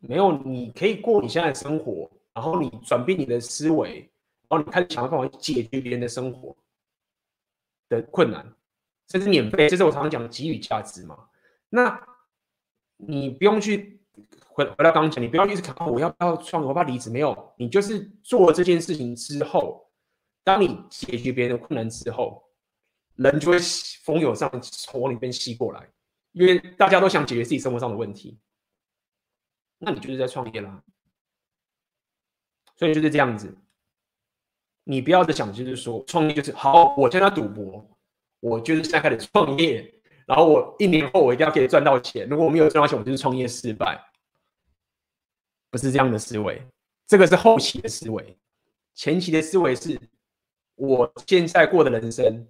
[0.00, 4.10] 没有，你可以过你现在的生活，然后你转变你的思维，
[4.48, 6.56] 然后你开始想办法解决别人的生活
[7.90, 8.50] 的困难，
[9.08, 11.28] 甚至免费，这是我常常讲的给予价值嘛。
[11.68, 12.02] 那
[12.96, 13.97] 你不用去。
[14.58, 17.08] 回回到刚刚讲，你不要一直看，我要不要创业，我要离职？
[17.08, 19.88] 没有，你就是做了这件事情之后，
[20.42, 22.42] 当你解决别人的困难之后，
[23.14, 23.56] 人就会
[24.02, 25.88] 蜂拥上从往里边吸过来，
[26.32, 28.36] 因为大家都想解决自己生活上的问题，
[29.78, 30.82] 那你就是在创业啦。
[32.74, 33.56] 所以就是这样子，
[34.82, 37.88] 你不要再想，就是说创业就是好，我现在赌博，
[38.40, 39.94] 我就是现在开始创业，
[40.26, 44.04] 然后我一年后我一定要可以赚到钱，如果我没有赚到钱，我就是创业失败。
[45.70, 46.62] 不是这样的思维，
[47.06, 48.36] 这个是后期的思维。
[48.94, 50.00] 前期的思维是，
[50.74, 52.46] 我现在过的人生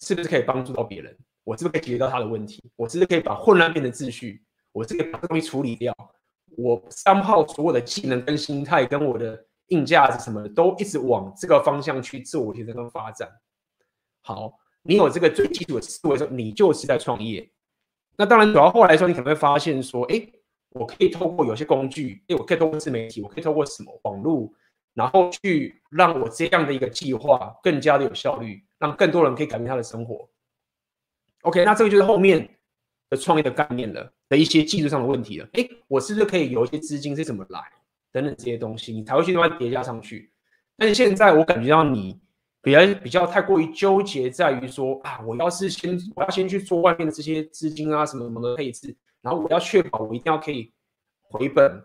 [0.00, 1.16] 是不是可以帮助到别人？
[1.44, 2.62] 我是不是可以解决到他的问题？
[2.76, 4.42] 我是不是可以把混乱变成秩序？
[4.72, 5.94] 我是不是可以把东西处理掉？
[6.56, 13.30] 我三号所有的技能跟心态跟我的硬价值什么的，都一直往这个方向去自我提升跟发展。
[14.22, 17.50] 好，你有这个最基础的思维的时候，你就是在创业。
[18.16, 20.26] 那当然，走到后来的时候，你可能会发现说，哎。
[20.74, 24.52] 我可以透过有些工具，哎，我可以透过自媒体，我可以透过什么网络，
[24.94, 30.28] 然后去让我这样的一个计划更加的有效率，让更多人可以改变他的生活。
[31.42, 32.48] OK，那这个就是后面
[33.10, 35.48] 的创业的概念了，的一些技术上的问题了。
[35.54, 37.60] 哎，我是不是可以有一些资金是怎么来，
[38.12, 40.32] 等等这些东西，你才会去慢慢叠加上去。
[40.76, 42.20] 但是现在我感觉到你
[42.62, 48.96] 比较比较太过于纠结在于说啊，我要是先我要先去做外面的这些资金啊什么什么的配置。
[49.22, 50.74] 然后我要确保我一定要可以
[51.22, 51.82] 回本，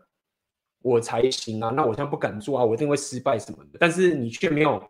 [0.82, 1.70] 我才行啊。
[1.70, 3.78] 那我现在不敢做啊，我一定会失败什么的。
[3.80, 4.84] 但是你却没有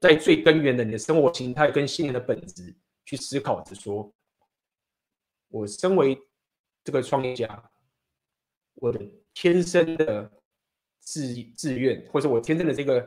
[0.00, 2.74] 在最根源的你的生活形态跟信念的本质
[3.04, 4.12] 去思考着说，
[5.48, 6.18] 我身为
[6.82, 7.70] 这个创业家，
[8.74, 9.00] 我的
[9.32, 10.30] 天生的
[11.02, 13.06] 志志愿，或者我天生的这个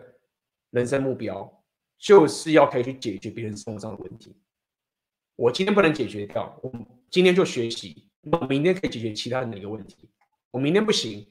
[0.69, 1.63] 人生目标，
[1.97, 4.35] 就是要可以去解决别人生活上的问题。
[5.35, 6.71] 我今天不能解决掉，我
[7.09, 8.06] 今天就学习。
[8.31, 10.09] 我明天可以解决其他的哪个问题？
[10.51, 11.27] 我明天不行，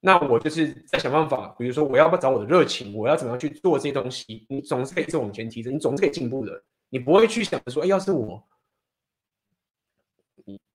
[0.00, 1.54] 那我就是在想办法。
[1.58, 2.94] 比如说，我要不找我的热情？
[2.94, 4.46] 我要怎么样去做这些东西？
[4.48, 6.62] 你总是可以一直往前提升，你总是可以进步的。
[6.90, 8.42] 你不会去想说，哎，要是我，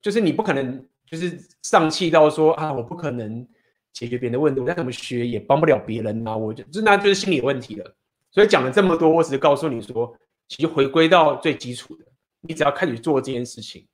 [0.01, 3.47] 就是你不可能，就是丧气到说啊，我不可能
[3.93, 6.35] 解决别人的问题，我再怎么学也帮不了别人啊。
[6.35, 7.95] 我就这那就是心理问题了。
[8.31, 10.17] 所以讲了这么多，我只是告诉你说，
[10.47, 12.05] 其实回归到最基础的，
[12.41, 13.87] 你只要开始做这件事情。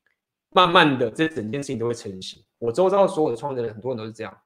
[0.53, 2.43] 慢慢的，这整件事情都会成型。
[2.59, 4.37] 我周遭所有的创业人，很多人都是这样。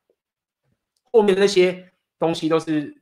[1.12, 3.02] 后面那些东西都是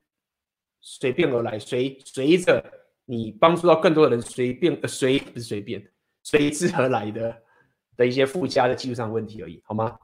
[0.81, 2.63] 随便而来，随随着
[3.05, 5.91] 你帮助到更多的人，随便随不是随便
[6.23, 7.43] 随之而来的
[7.97, 9.97] 的一些附加的技术上问题而已，好吗？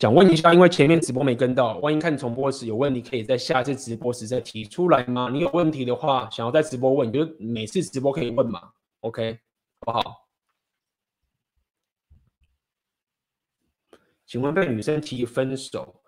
[0.00, 5.28] 想问一下，因为前面直播没跟到，万一看重播时有问题，可以在下次直播时再提出来吗？
[5.30, 9.38] 你有问题的话，想要在直播问，你就每次直播可以问嘛？OK，
[9.80, 10.28] 好不好？
[14.26, 16.02] 请问被女生提分手，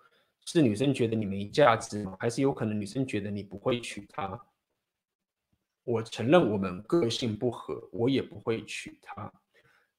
[0.45, 2.17] 是女生觉得你没价值吗？
[2.19, 4.39] 还是有可能女生觉得你不会娶她？
[5.83, 9.31] 我承认我们个性不合，我也不会娶她。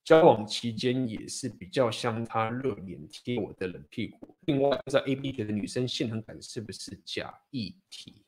[0.06, 4.36] 交往期间也是比较像他热脸贴我的冷屁股。
[4.42, 8.22] 另外，在 A B 觉得女生性能感是不是假议题？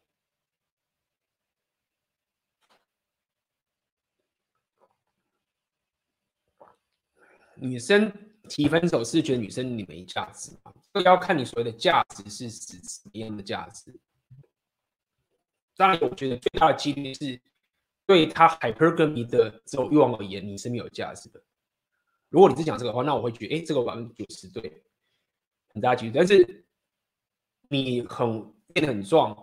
[7.54, 8.12] 女生
[8.48, 10.74] 提分手是觉得女生你没价值吗？
[10.92, 13.94] 这要看你所谓的价值是指什么样的价值。
[15.76, 17.40] 当然，我觉得最大的几率是
[18.04, 21.40] 对他 hypergamy 的这种欲望而言，你是没有价值的。
[22.30, 24.82] 如果你是讲这个的话，那我会觉得，哎，这个百分之九十对，
[25.72, 26.12] 很大几率。
[26.14, 26.64] 但是
[27.68, 29.36] 你很变得很壮，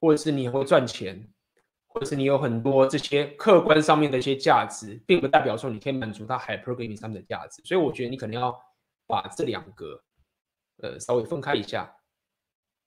[0.00, 1.28] 或者是你会赚钱，
[1.86, 7.62] 或者是你有很多这些客观上面的一些价值，并不代表说你可以满足他 hypergamy 上面的价值。
[7.64, 8.58] 所以我觉得你可能要
[9.06, 10.02] 把这两个
[10.78, 11.94] 呃稍微分开一下。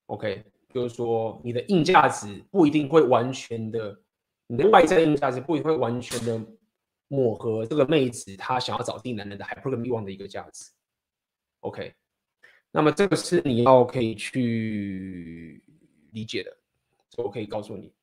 [0.07, 0.43] OK。
[0.73, 3.95] 就是说，你的硬价值不一定会完全的，
[4.47, 6.43] 你的外在硬价值不一定会完全的
[7.13, 10.71] 抹合这个妹子她想要找定男人的 hypergamy 望的一个价值。
[11.59, 11.93] OK，
[12.71, 15.63] 那么这个是你要可以去
[16.11, 16.57] 理解的，
[17.17, 17.93] 我可以告诉你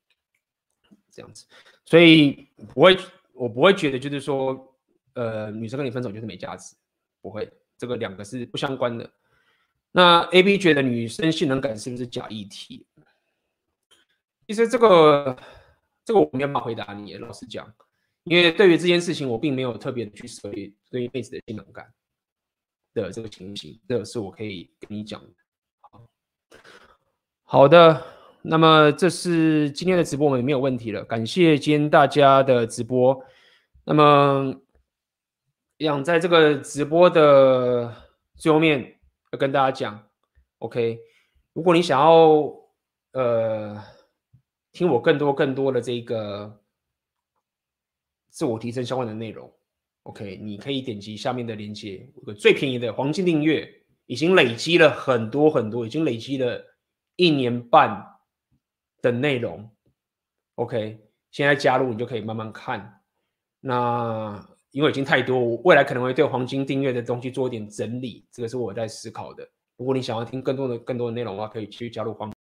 [1.11, 1.45] 这样子。
[1.85, 2.97] 所以不会，
[3.33, 4.75] 我不会觉得就是说，
[5.15, 6.77] 呃，女生跟你分手就是没价值，
[7.21, 9.11] 不会，这个两个是不相关的。
[9.91, 12.87] 那 A B 觉得女生性能感是不是假议题？
[14.47, 15.37] 其实这个
[16.05, 17.75] 这个我没办法回答你，老实讲，
[18.31, 21.93] 因为对于这件事情，我并没有特别的去涉猎对于妹子的性能感
[22.95, 26.61] 的这个情形，这个是我可以跟你讲的。
[27.43, 28.01] 好，的，
[28.43, 31.05] 那么这是今天的直播，我们也没有问题了。
[31.05, 33.21] 感谢今天大家的直播。
[33.85, 34.55] 那么，
[35.81, 37.93] 想在这个直播的
[38.37, 38.97] 最后面。
[39.33, 40.09] 要跟大家讲
[40.59, 40.99] ，OK，
[41.53, 42.53] 如果你想要
[43.13, 43.81] 呃
[44.73, 46.60] 听我更多更多的这个
[48.31, 49.53] 自我提升相关的内容
[50.05, 53.69] ，OK，你可以点击下面的链接，有个最便宜的黄金订阅，
[54.07, 56.65] 已经累积了很多很多，已经累积了
[57.17, 58.07] 一年半
[59.03, 59.71] 的内容
[60.55, 60.99] ，OK，
[61.31, 63.03] 现在加入你就可以慢慢看，
[63.61, 64.47] 那。
[64.73, 69.45] 因为已经太多，我未来可能会对黄金订阅的东西做一点整理，这个是我在思考的。
[69.77, 72.33] 如果你想要听更多的、更多的内容的话，可以去加入黄。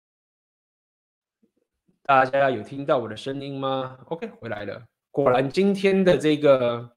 [2.05, 4.80] 大家有听到我的声音吗？OK，回来了。
[5.11, 6.97] 果然今天的这个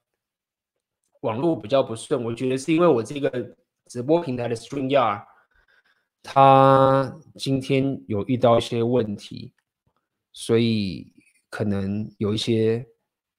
[1.22, 3.55] 网络比较不顺，我觉得是因为我这个
[3.88, 5.24] 直播平台的 StreamYard，
[6.22, 9.53] 它今天有遇到一些问题，
[10.32, 11.14] 所以
[11.49, 12.88] 可能有一些。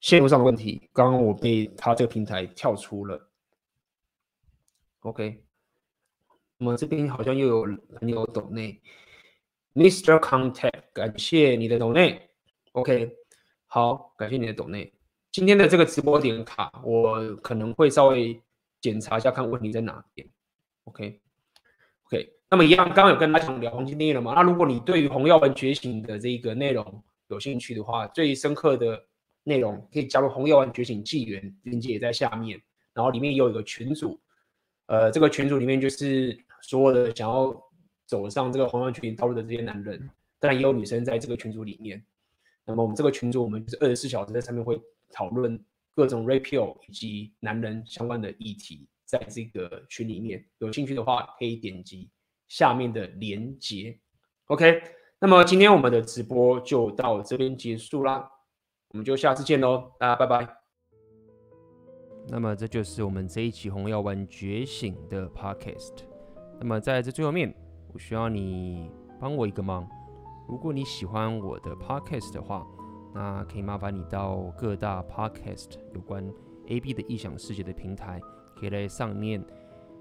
[0.01, 3.31] 线路上的问题，刚刚我被他这个平台跳出了。
[5.01, 5.43] OK，
[6.59, 8.83] 那么这边好像又有朋友抖内
[9.72, 10.20] ，Mr.
[10.20, 12.29] Contact，感谢你的抖内。
[12.72, 13.16] OK，
[13.75, 14.93] 好，感谢你的抖内。
[15.33, 18.41] 今天的这个直播点卡，我可能会稍微
[18.81, 20.25] 检查一下，看问题在哪边。
[20.85, 21.20] OK，OK，、
[22.05, 24.33] OK, 那么一样，刚刚有跟大家聊黄金订阅了嘛？
[24.33, 29.05] 那如果你对于红药丸觉醒的这个内容有兴趣的话，最深刻的。
[29.47, 32.59] 内容可以加入红药丸觉醒纪元，链接也在下面。
[32.95, 34.18] 然后里面也有一个群组，
[34.87, 37.55] 呃，这个群组里面就是所有的想要
[38.07, 40.09] 走上这个红药丸觉醒道路的这些男人，
[40.39, 42.03] 当然也有女生在这个群组里面。
[42.67, 44.81] 那么我们这个群组，我们就是二十四小时在上面会
[45.12, 45.62] 讨论
[45.95, 52.11] 各种 rapio 以及男人相关的议题，在这个群里面，有兴趣的话可以点击
[52.49, 53.99] 下面的链接。
[54.47, 54.82] OK，
[55.20, 58.31] 那么今天我们的直播就到这边结束啦。
[58.89, 60.49] 我们就下次见喽，大家拜拜。
[62.28, 66.05] 那么这就是我们这一期红药丸觉醒的 Podcast。
[66.59, 67.55] 那么在这最后面，
[67.93, 69.86] 我需要你帮我一个忙。
[70.49, 72.66] 如果你喜欢我的 Podcast 的话，
[73.15, 76.29] 那可以麻烦你到各大 Podcast 有关
[76.66, 78.21] AB 的异想世界的平台，
[78.59, 79.45] 可以在上面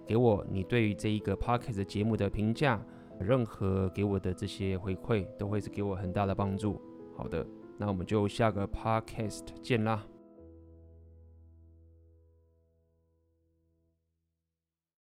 [0.05, 2.79] 给我你对于这一个 Podcast 节目的评价。
[3.19, 6.81] 任何给我的这些回馈，都会是给我很大的帮助。
[7.15, 7.45] 好的。
[7.77, 10.03] 那我们就下个 podcast 见啦。